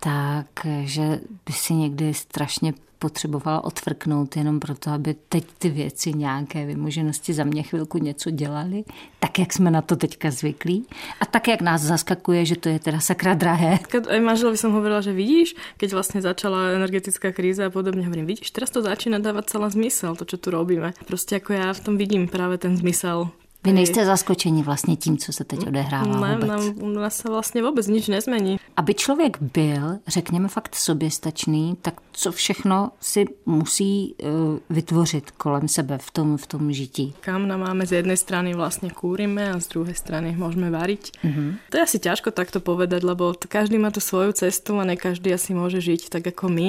takže 0.00 1.20
by 1.46 1.52
si 1.52 1.74
někdy 1.74 2.14
strašně 2.14 2.74
potřebovala 2.98 3.64
odfrknout 3.64 4.36
jenom 4.36 4.60
proto, 4.60 4.90
aby 4.90 5.14
teď 5.28 5.44
ty 5.58 5.68
věci 5.70 6.12
nějaké 6.12 6.66
vymoženosti 6.66 7.34
za 7.34 7.44
mě 7.44 7.62
chvilku 7.62 7.98
něco 7.98 8.30
dělali, 8.30 8.84
tak 9.18 9.38
jak 9.38 9.52
jsme 9.52 9.70
na 9.70 9.82
to 9.82 9.96
teďka 9.96 10.30
zvyklí 10.30 10.86
a 11.20 11.26
tak 11.26 11.48
jak 11.48 11.60
nás 11.60 11.82
zaskakuje, 11.82 12.44
že 12.44 12.56
to 12.56 12.68
je 12.68 12.78
teda 12.78 13.00
sakra 13.00 13.34
drahé. 13.34 13.78
Aj 14.10 14.20
manželovi 14.20 14.58
som 14.58 14.74
hovorila, 14.74 14.98
že 14.98 15.14
vidíš, 15.14 15.54
keď 15.78 15.94
vlastne 15.94 16.18
začala 16.18 16.74
energetická 16.74 17.30
kríza 17.30 17.66
a 17.66 17.70
podobne, 17.70 18.02
hovorím, 18.02 18.26
vidíš, 18.26 18.50
teraz 18.50 18.70
to 18.74 18.82
začína 18.82 19.22
dávať 19.22 19.54
celá 19.54 19.70
zmysel, 19.70 20.18
to, 20.18 20.26
čo 20.26 20.36
tu 20.36 20.50
robíme. 20.50 20.92
Prostě 21.06 21.36
ako 21.36 21.52
ja 21.52 21.72
v 21.72 21.80
tom 21.80 21.94
vidím 21.96 22.28
práve 22.28 22.58
ten 22.58 22.76
zmysel 22.76 23.30
vy 23.64 23.72
nejste 23.72 24.06
zaskočeni 24.06 24.62
vlastně 24.62 24.96
tím, 24.96 25.18
co 25.18 25.32
se 25.32 25.44
teď 25.44 25.66
odehrává 25.66 26.20
ne, 26.20 26.34
vůbec. 26.34 26.82
U 26.82 26.88
nás 26.88 27.16
se 27.16 27.28
vlastně 27.28 27.62
vůbec 27.62 27.86
nic 27.86 28.08
nezmení. 28.08 28.60
Aby 28.76 28.94
člověk 28.94 29.42
byl, 29.42 29.98
řekněme 30.06 30.48
fakt 30.48 30.74
soběstačný, 30.74 31.76
tak 31.82 31.94
co 32.12 32.32
všechno 32.32 32.90
si 33.00 33.24
musí 33.46 34.14
uh, 34.14 34.28
vytvořit 34.70 35.30
kolem 35.30 35.68
sebe 35.68 35.98
v 35.98 36.10
tom, 36.10 36.36
v 36.36 36.46
tom 36.46 36.72
žití? 36.72 37.14
Kam 37.20 37.48
nám 37.48 37.60
máme 37.60 37.86
z 37.86 37.92
jednej 37.92 38.16
strany 38.16 38.54
vlastně 38.54 38.90
kúrime 38.90 39.52
a 39.52 39.60
z 39.60 39.68
druhej 39.68 39.94
strany 39.94 40.32
môžeme 40.32 40.70
variť. 40.70 41.12
Uh-huh. 41.20 41.54
To 41.70 41.76
je 41.76 41.82
asi 41.82 41.98
ťažko 41.98 42.30
takto 42.30 42.64
povedať, 42.64 43.04
lebo 43.04 43.34
každý 43.36 43.78
má 43.78 43.90
tu 43.90 44.00
svoju 44.00 44.32
cestu 44.32 44.78
a 44.80 44.84
ne 44.84 44.96
každý 44.96 45.34
asi 45.34 45.52
môže 45.52 45.84
žiť 45.84 46.08
tak 46.08 46.26
ako 46.32 46.48
my, 46.48 46.68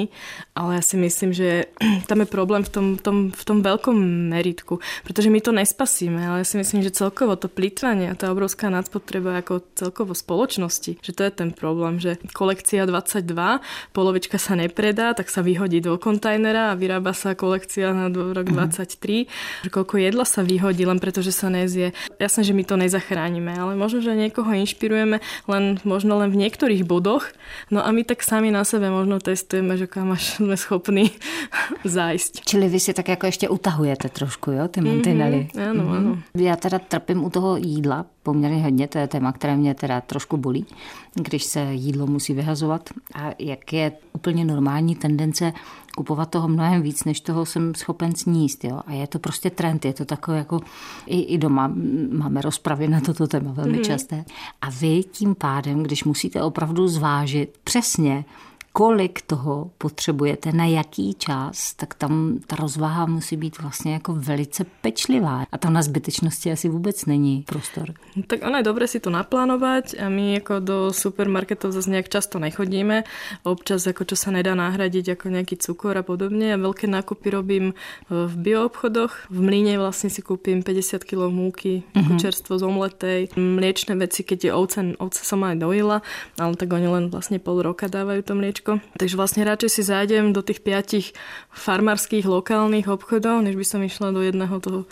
ale 0.54 0.78
ja 0.78 0.82
si 0.84 0.96
myslím, 1.00 1.32
že 1.32 1.72
tam 2.10 2.20
je 2.20 2.28
problém 2.28 2.62
v 2.62 2.70
tom, 2.70 2.86
tom, 3.00 3.16
v 3.32 3.42
tom 3.44 3.58
veľkom 3.64 3.96
meritku, 4.30 4.78
pretože 5.02 5.32
my 5.32 5.40
to 5.40 5.52
nespasíme, 5.56 6.20
ale 6.20 6.42
ja 6.42 6.46
si 6.46 6.56
myslím, 6.60 6.79
že 6.82 6.92
celkovo 6.92 7.36
to 7.36 7.48
plýtvanie 7.48 8.10
a 8.10 8.18
tá 8.18 8.32
obrovská 8.32 8.68
nadspotreba 8.68 9.40
ako 9.40 9.64
celkovo 9.76 10.12
spoločnosti, 10.16 11.00
že 11.00 11.12
to 11.12 11.22
je 11.24 11.32
ten 11.32 11.50
problém, 11.52 12.00
že 12.00 12.16
kolekcia 12.32 12.84
22, 12.84 13.60
polovička 13.92 14.36
sa 14.40 14.56
nepredá, 14.56 15.12
tak 15.14 15.28
sa 15.28 15.44
vyhodí 15.44 15.80
do 15.84 15.96
kontajnera 16.00 16.72
a 16.72 16.78
vyrába 16.78 17.12
sa 17.12 17.36
kolekcia 17.36 17.92
na 17.92 18.08
rok 18.10 18.48
23. 18.50 19.24
Mm. 19.24 19.28
Že 19.66 19.70
koľko 19.70 19.94
jedla 20.00 20.24
sa 20.24 20.40
vyhodí 20.40 20.82
len 20.84 20.98
preto, 20.98 21.20
že 21.20 21.32
sa 21.34 21.52
nezie. 21.52 21.92
Jasné, 22.16 22.42
že 22.44 22.56
my 22.56 22.62
to 22.64 22.74
nezachránime, 22.80 23.52
ale 23.54 23.76
možno, 23.76 24.00
že 24.00 24.16
niekoho 24.16 24.50
inšpirujeme 24.52 25.22
len 25.48 25.64
možno 25.84 26.16
len 26.18 26.32
v 26.32 26.46
niektorých 26.46 26.84
bodoch. 26.84 27.28
No 27.68 27.84
a 27.84 27.90
my 27.90 28.02
tak 28.06 28.22
sami 28.22 28.50
na 28.50 28.64
sebe 28.64 28.90
možno 28.90 29.18
testujeme, 29.18 29.76
že 29.76 29.90
kam 29.90 30.14
až 30.14 30.38
sme 30.38 30.56
schopní 30.56 31.14
zájsť. 31.84 32.46
Čili 32.46 32.68
vy 32.68 32.80
si 32.80 32.94
tak 32.94 33.08
jako 33.08 33.26
ještě 33.26 33.48
utahujete 33.48 34.08
trošku, 34.08 34.50
jo, 34.50 34.68
ty 34.68 34.80
mantinely. 34.80 35.48
Mm-hmm, 35.54 35.70
áno, 35.70 35.82
mm-hmm. 35.84 35.98
áno. 35.98 36.12
Ja 36.34 36.56
teda 36.70 36.84
trpím 36.88 37.24
u 37.24 37.30
toho 37.30 37.56
jídla 37.56 38.06
poměrně 38.22 38.62
hodně, 38.62 38.88
to 38.88 38.98
je 38.98 39.08
téma, 39.08 39.32
které 39.32 39.56
mě 39.56 39.74
teda 39.74 40.00
trošku 40.00 40.36
bolí, 40.36 40.66
když 41.14 41.44
se 41.44 41.74
jídlo 41.74 42.06
musí 42.06 42.34
vyhazovat 42.34 42.90
a 43.14 43.30
jak 43.38 43.72
je 43.72 43.92
úplně 44.12 44.44
normální 44.44 44.94
tendence 44.94 45.52
kupovat 45.96 46.30
toho 46.30 46.48
mnohem 46.48 46.82
víc, 46.82 47.04
než 47.04 47.20
toho 47.20 47.46
jsem 47.46 47.74
schopen 47.74 48.14
sníst. 48.14 48.64
Jo? 48.64 48.80
A 48.86 48.92
je 48.92 49.06
to 49.06 49.18
prostě 49.18 49.50
trend, 49.50 49.84
je 49.84 49.92
to 49.92 50.04
takové 50.04 50.38
jako 50.38 50.60
i, 51.06 51.20
i 51.20 51.38
doma 51.38 51.72
máme 52.12 52.40
rozpravy 52.42 52.88
na 52.88 53.00
toto 53.00 53.26
téma 53.26 53.52
velmi 53.52 53.78
mm-hmm. 53.78 53.86
časté. 53.86 54.24
A 54.62 54.70
vy 54.70 55.02
tím 55.02 55.34
pádem, 55.34 55.82
když 55.82 56.04
musíte 56.04 56.42
opravdu 56.42 56.88
zvážit 56.88 57.58
přesně, 57.64 58.24
kolik 58.72 59.22
toho 59.22 59.70
potřebujete, 59.78 60.52
na 60.52 60.64
jaký 60.64 61.14
čas, 61.14 61.74
tak 61.74 61.94
tam 61.94 62.38
ta 62.46 62.56
rozvaha 62.56 63.06
musí 63.06 63.36
být 63.36 63.58
vlastně 63.58 63.92
jako 63.92 64.12
velice 64.14 64.64
pečlivá. 64.80 65.44
A 65.52 65.58
tam 65.58 65.72
na 65.72 65.82
zbytečnosti 65.82 66.52
asi 66.52 66.68
vůbec 66.68 67.06
není 67.06 67.44
prostor. 67.46 67.92
Tak 68.26 68.40
ono 68.46 68.56
je 68.56 68.62
dobré 68.62 68.86
si 68.86 69.00
to 69.00 69.10
naplánovať 69.10 70.00
a 70.00 70.08
my 70.08 70.34
jako 70.34 70.60
do 70.60 70.92
supermarketov 70.92 71.72
zase 71.72 71.90
nejak 71.90 72.08
často 72.08 72.38
nechodíme. 72.38 73.04
Občas 73.42 73.86
jako 73.86 74.04
čo 74.04 74.16
sa 74.16 74.30
nedá 74.30 74.54
nahradiť 74.54 75.18
ako 75.18 75.26
nejaký 75.28 75.56
cukor 75.58 75.98
a 75.98 76.02
podobne. 76.06 76.54
A 76.54 76.56
veľké 76.56 76.86
nákupy 76.86 77.30
robím 77.30 77.74
v 78.08 78.34
bioobchodoch. 78.36 79.30
V 79.30 79.38
mlíne 79.40 79.78
vlastne 79.78 80.10
si 80.10 80.22
kúpim 80.22 80.62
50 80.62 81.04
kg 81.04 81.26
múky, 81.28 81.82
mm-hmm. 81.94 82.18
čerstvo 82.22 82.58
z 82.58 82.62
omletej. 82.62 83.20
Mliečne 83.34 83.98
veci, 83.98 84.22
keď 84.22 84.38
je 84.44 84.50
ovce, 84.54 84.80
ovce 85.02 85.22
som 85.26 85.42
aj 85.42 85.58
dojila, 85.58 86.02
ale 86.38 86.54
tak 86.54 86.70
oni 86.70 86.86
len 86.86 87.04
vlastne 87.10 87.42
pol 87.42 87.62
roka 87.62 87.90
dávajú 87.90 88.22
to 88.22 88.32
mliečko 88.38 88.59
mliečko. 88.60 88.84
Takže 88.98 89.16
vlastne 89.16 89.42
radšej 89.48 89.70
si 89.72 89.82
zájdem 89.82 90.32
do 90.32 90.44
tých 90.44 90.60
piatich 90.60 91.16
farmárských 91.50 92.28
lokálnych 92.28 92.88
obchodov, 92.88 93.40
než 93.42 93.56
by 93.56 93.64
som 93.64 93.80
išla 93.80 94.12
do 94.12 94.20
jedného 94.20 94.60
toho 94.60 94.84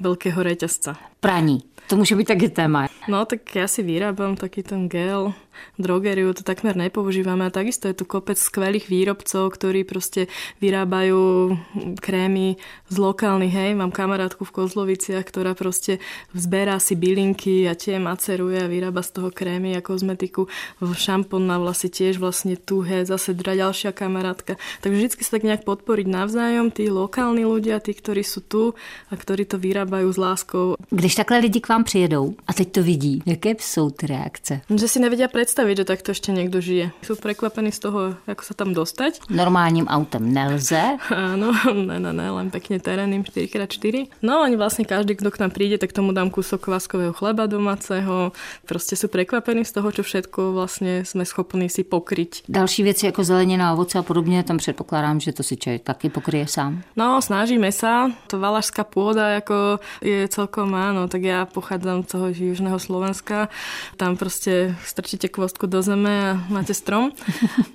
veľkého 0.00 0.38
reťazca. 0.42 1.00
Praní. 1.20 1.64
To 1.88 1.96
může 1.96 2.16
být 2.16 2.28
taky 2.28 2.48
téma. 2.48 2.88
No 3.08 3.24
tak 3.24 3.56
já 3.56 3.68
si 3.68 3.82
vyrábám 3.82 4.36
taký 4.36 4.62
ten 4.62 4.88
gel 4.88 5.32
drogeriu 5.78 6.32
to 6.32 6.46
takmer 6.46 6.76
nepoužívame 6.78 7.46
a 7.46 7.54
takisto 7.54 7.90
je 7.90 7.98
tu 7.98 8.04
kopec 8.08 8.40
skvelých 8.40 8.88
výrobcov, 8.88 9.52
ktorí 9.52 9.84
proste 9.84 10.30
vyrábajú 10.62 11.52
krémy 12.00 12.56
z 12.88 12.96
lokálnych, 12.96 13.52
hej, 13.52 13.70
mám 13.76 13.92
kamarátku 13.92 14.46
v 14.48 14.54
Kozloviciach, 14.54 15.24
ktorá 15.26 15.52
proste 15.52 16.00
zberá 16.32 16.80
si 16.80 16.96
bylinky 16.96 17.68
a 17.68 17.76
tie 17.76 18.00
maceruje 18.00 18.62
a 18.62 18.70
vyrába 18.70 19.02
z 19.04 19.20
toho 19.20 19.28
krémy 19.34 19.76
a 19.76 19.84
kozmetiku. 19.84 20.48
Šampón 20.80 21.46
na 21.46 21.60
vlasy 21.60 21.90
tiež 21.92 22.22
vlastne 22.22 22.56
tuhé, 22.56 23.04
zase 23.04 23.34
ďalšia 23.34 23.92
kamarátka. 23.92 24.60
Takže 24.84 24.96
vždy 24.98 25.24
sa 25.24 25.32
tak 25.36 25.44
nejak 25.46 25.62
podporiť 25.64 26.06
navzájom, 26.06 26.70
tí 26.70 26.92
lokálni 26.92 27.42
ľudia, 27.48 27.80
tí, 27.80 27.96
ktorí 27.96 28.22
sú 28.22 28.44
tu 28.44 28.62
a 29.08 29.14
ktorí 29.16 29.48
to 29.48 29.58
vyrábajú 29.58 30.08
s 30.12 30.18
láskou. 30.18 30.66
Když 30.90 31.14
takhle 31.14 31.38
lidi 31.38 31.60
k 31.60 31.68
vám 31.68 31.84
přijedou 31.84 32.34
a 32.46 32.52
teď 32.52 32.72
to 32.72 32.82
vidí, 32.82 33.22
jaké 33.26 33.50
jsou 33.58 33.90
ty 33.90 34.06
reakce? 34.06 34.60
Že 34.70 34.88
si 34.88 34.98
nevedia 35.00 35.28
pred 35.28 35.47
predstaviť, 35.48 35.80
že 35.80 35.88
takto 35.88 36.12
ešte 36.12 36.28
niekto 36.28 36.60
žije. 36.60 36.92
Sú 37.00 37.16
prekvapení 37.16 37.72
z 37.72 37.88
toho, 37.88 38.20
ako 38.28 38.42
sa 38.44 38.52
tam 38.52 38.76
dostať. 38.76 39.32
Normálním 39.32 39.88
autem 39.88 40.28
nelze. 40.28 41.00
Áno, 41.08 41.56
ne, 41.72 41.96
ne, 41.96 42.12
ne, 42.12 42.28
len 42.28 42.52
pekne 42.52 42.76
terénnym 42.76 43.24
4x4. 43.24 44.12
No 44.20 44.44
oni 44.44 44.60
vlastne 44.60 44.84
každý, 44.84 45.16
kto 45.16 45.32
k 45.32 45.40
nám 45.40 45.56
príde, 45.56 45.80
tak 45.80 45.96
tomu 45.96 46.12
dám 46.12 46.28
kúsok 46.28 46.68
kváskového 46.68 47.16
chleba 47.16 47.48
domáceho. 47.48 48.36
Proste 48.68 48.92
sú 48.92 49.08
prekvapení 49.08 49.64
z 49.64 49.72
toho, 49.72 49.88
čo 49.88 50.04
všetko 50.04 50.52
vlastne 50.52 51.08
sme 51.08 51.24
schopní 51.24 51.72
si 51.72 51.80
pokryť. 51.80 52.44
Další 52.44 52.84
věci 52.84 53.08
jako 53.08 53.24
zelenina, 53.24 53.72
ovoce 53.72 53.98
a 53.98 54.04
podobně, 54.04 54.44
tam 54.44 54.60
předpokládám, 54.60 55.20
že 55.20 55.32
to 55.32 55.40
si 55.42 55.56
člověk 55.56 55.82
taky 55.82 56.12
pokryje 56.12 56.44
sám. 56.44 56.84
No, 56.92 57.24
snažíme 57.24 57.72
sa. 57.72 58.12
To 58.28 58.36
valašská 58.36 58.84
pôda 58.84 59.40
jako 59.40 59.80
je 60.04 60.28
celkom 60.28 60.76
áno, 60.76 61.08
tak 61.08 61.24
ja 61.24 61.48
pochádzam 61.48 62.04
z 62.04 62.08
toho 62.12 62.26
južného 62.36 62.76
Slovenska. 62.76 63.48
Tam 63.96 64.20
proste 64.20 64.76
strčíte 64.84 65.37
kvostku 65.38 65.70
do 65.70 65.78
zeme 65.82 66.10
a 66.10 66.34
máte 66.50 66.74
strom. 66.74 67.14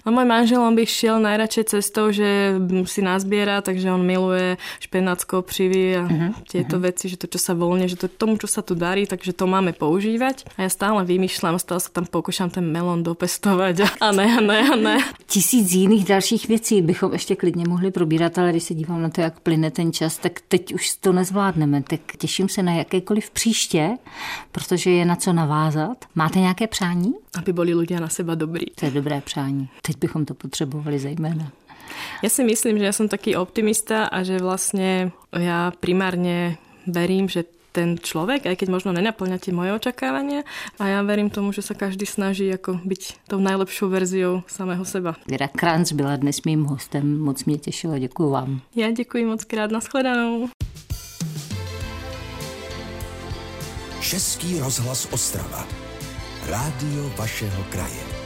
A 0.03 0.11
môj 0.11 0.27
manžel, 0.27 0.59
on 0.59 0.75
by 0.75 0.83
šiel 0.83 1.23
najradšej 1.23 1.79
cestou, 1.79 2.11
že 2.11 2.59
si 2.91 2.99
nazbiera, 2.99 3.63
takže 3.63 3.87
on 3.87 4.03
miluje 4.03 4.59
špenacko, 4.83 5.41
přivy 5.41 5.95
a 5.95 6.03
uh-huh, 6.03 6.31
tieto 6.43 6.75
uh-huh. 6.75 6.91
veci, 6.91 7.07
že 7.07 7.15
to, 7.15 7.31
čo 7.31 7.39
sa 7.39 7.55
voľne, 7.55 7.87
že 7.87 7.95
to 7.95 8.11
tomu, 8.11 8.35
čo 8.35 8.51
sa 8.51 8.59
tu 8.59 8.75
darí, 8.75 9.07
takže 9.07 9.31
to 9.31 9.47
máme 9.47 9.71
používať. 9.71 10.43
A 10.59 10.67
ja 10.67 10.69
stále 10.69 11.07
vymýšľam, 11.07 11.55
stále 11.55 11.79
sa 11.79 11.87
tam 11.87 12.03
pokúšam 12.03 12.51
ten 12.51 12.67
melon 12.67 12.99
dopestovať 12.99 14.03
a 14.03 14.11
ne, 14.11 14.27
a 14.27 14.41
ne, 14.43 14.59
a 14.59 14.75
ne. 14.75 14.95
Tisíc 15.31 15.71
jiných 15.71 16.05
dalších 16.05 16.47
věcí 16.47 16.81
bychom 16.81 17.13
ještě 17.13 17.35
klidně 17.35 17.63
mohli 17.67 17.91
probírat, 17.91 18.37
ale 18.37 18.51
když 18.51 18.63
se 18.63 18.73
dívám 18.73 19.01
na 19.01 19.09
to, 19.09 19.21
jak 19.21 19.39
plyne 19.39 19.71
ten 19.71 19.93
čas, 19.93 20.17
tak 20.17 20.43
teď 20.47 20.73
už 20.73 20.99
to 20.99 21.15
nezvládneme. 21.15 21.83
Tak 21.87 21.99
těším 22.17 22.49
se 22.49 22.63
na 22.63 22.73
jakékoliv 22.73 23.31
příště, 23.31 23.97
protože 24.51 24.91
je 24.91 25.05
na 25.05 25.15
co 25.15 25.33
navázat. 25.33 26.05
Máte 26.15 26.39
nějaké 26.39 26.67
přání? 26.67 27.22
Aby 27.33 27.49
boli 27.53 27.73
ľudia 27.73 27.97
na 27.97 28.09
seba 28.09 28.35
dobrí. 28.35 28.65
To 28.75 28.85
je 28.85 28.91
dobré 28.91 29.21
přání. 29.21 29.69
Teď 29.81 29.97
bychom 29.97 30.25
to 30.25 30.33
potřebovali 30.33 30.99
zejména. 30.99 31.51
Ja 32.23 32.29
si 32.31 32.41
myslím, 32.43 32.79
že 32.79 32.89
ja 32.89 32.93
som 32.95 33.11
taký 33.11 33.35
optimista 33.35 34.07
a 34.09 34.23
že 34.23 34.39
vlastne 34.39 35.11
ja 35.29 35.69
primárne 35.77 36.57
verím, 36.87 37.27
že 37.29 37.45
ten 37.73 37.97
človek, 37.97 38.45
aj 38.45 38.55
keď 38.55 38.67
možno 38.69 38.93
nenaplňa 38.93 39.41
tie 39.41 39.49
moje 39.49 39.73
očakávania 39.73 40.45
a 40.77 40.83
ja 40.93 40.99
verím 41.01 41.33
tomu, 41.33 41.49
že 41.49 41.65
sa 41.65 41.73
každý 41.73 42.05
snaží 42.05 42.45
ako 42.53 42.77
byť 42.85 43.25
tou 43.25 43.41
najlepšou 43.41 43.89
verziou 43.89 44.45
samého 44.45 44.85
seba. 44.85 45.17
Věra 45.25 45.49
Kranc 45.49 45.91
byla 45.91 46.15
dnes 46.15 46.45
mým 46.45 46.63
hostem, 46.63 47.19
moc 47.19 47.45
mě 47.45 47.57
těšilo, 47.57 47.99
děkuji 47.99 48.29
vám. 48.29 48.61
Ja 48.75 48.91
děkuji 48.91 49.25
moc 49.25 49.43
krát, 49.43 49.71
nashledanou. 49.71 50.49
Český 54.01 54.59
rozhlas 54.59 55.07
Ostrava. 55.11 55.82
Rádio 56.49 57.11
vašeho 57.17 57.63
kraje. 57.71 58.22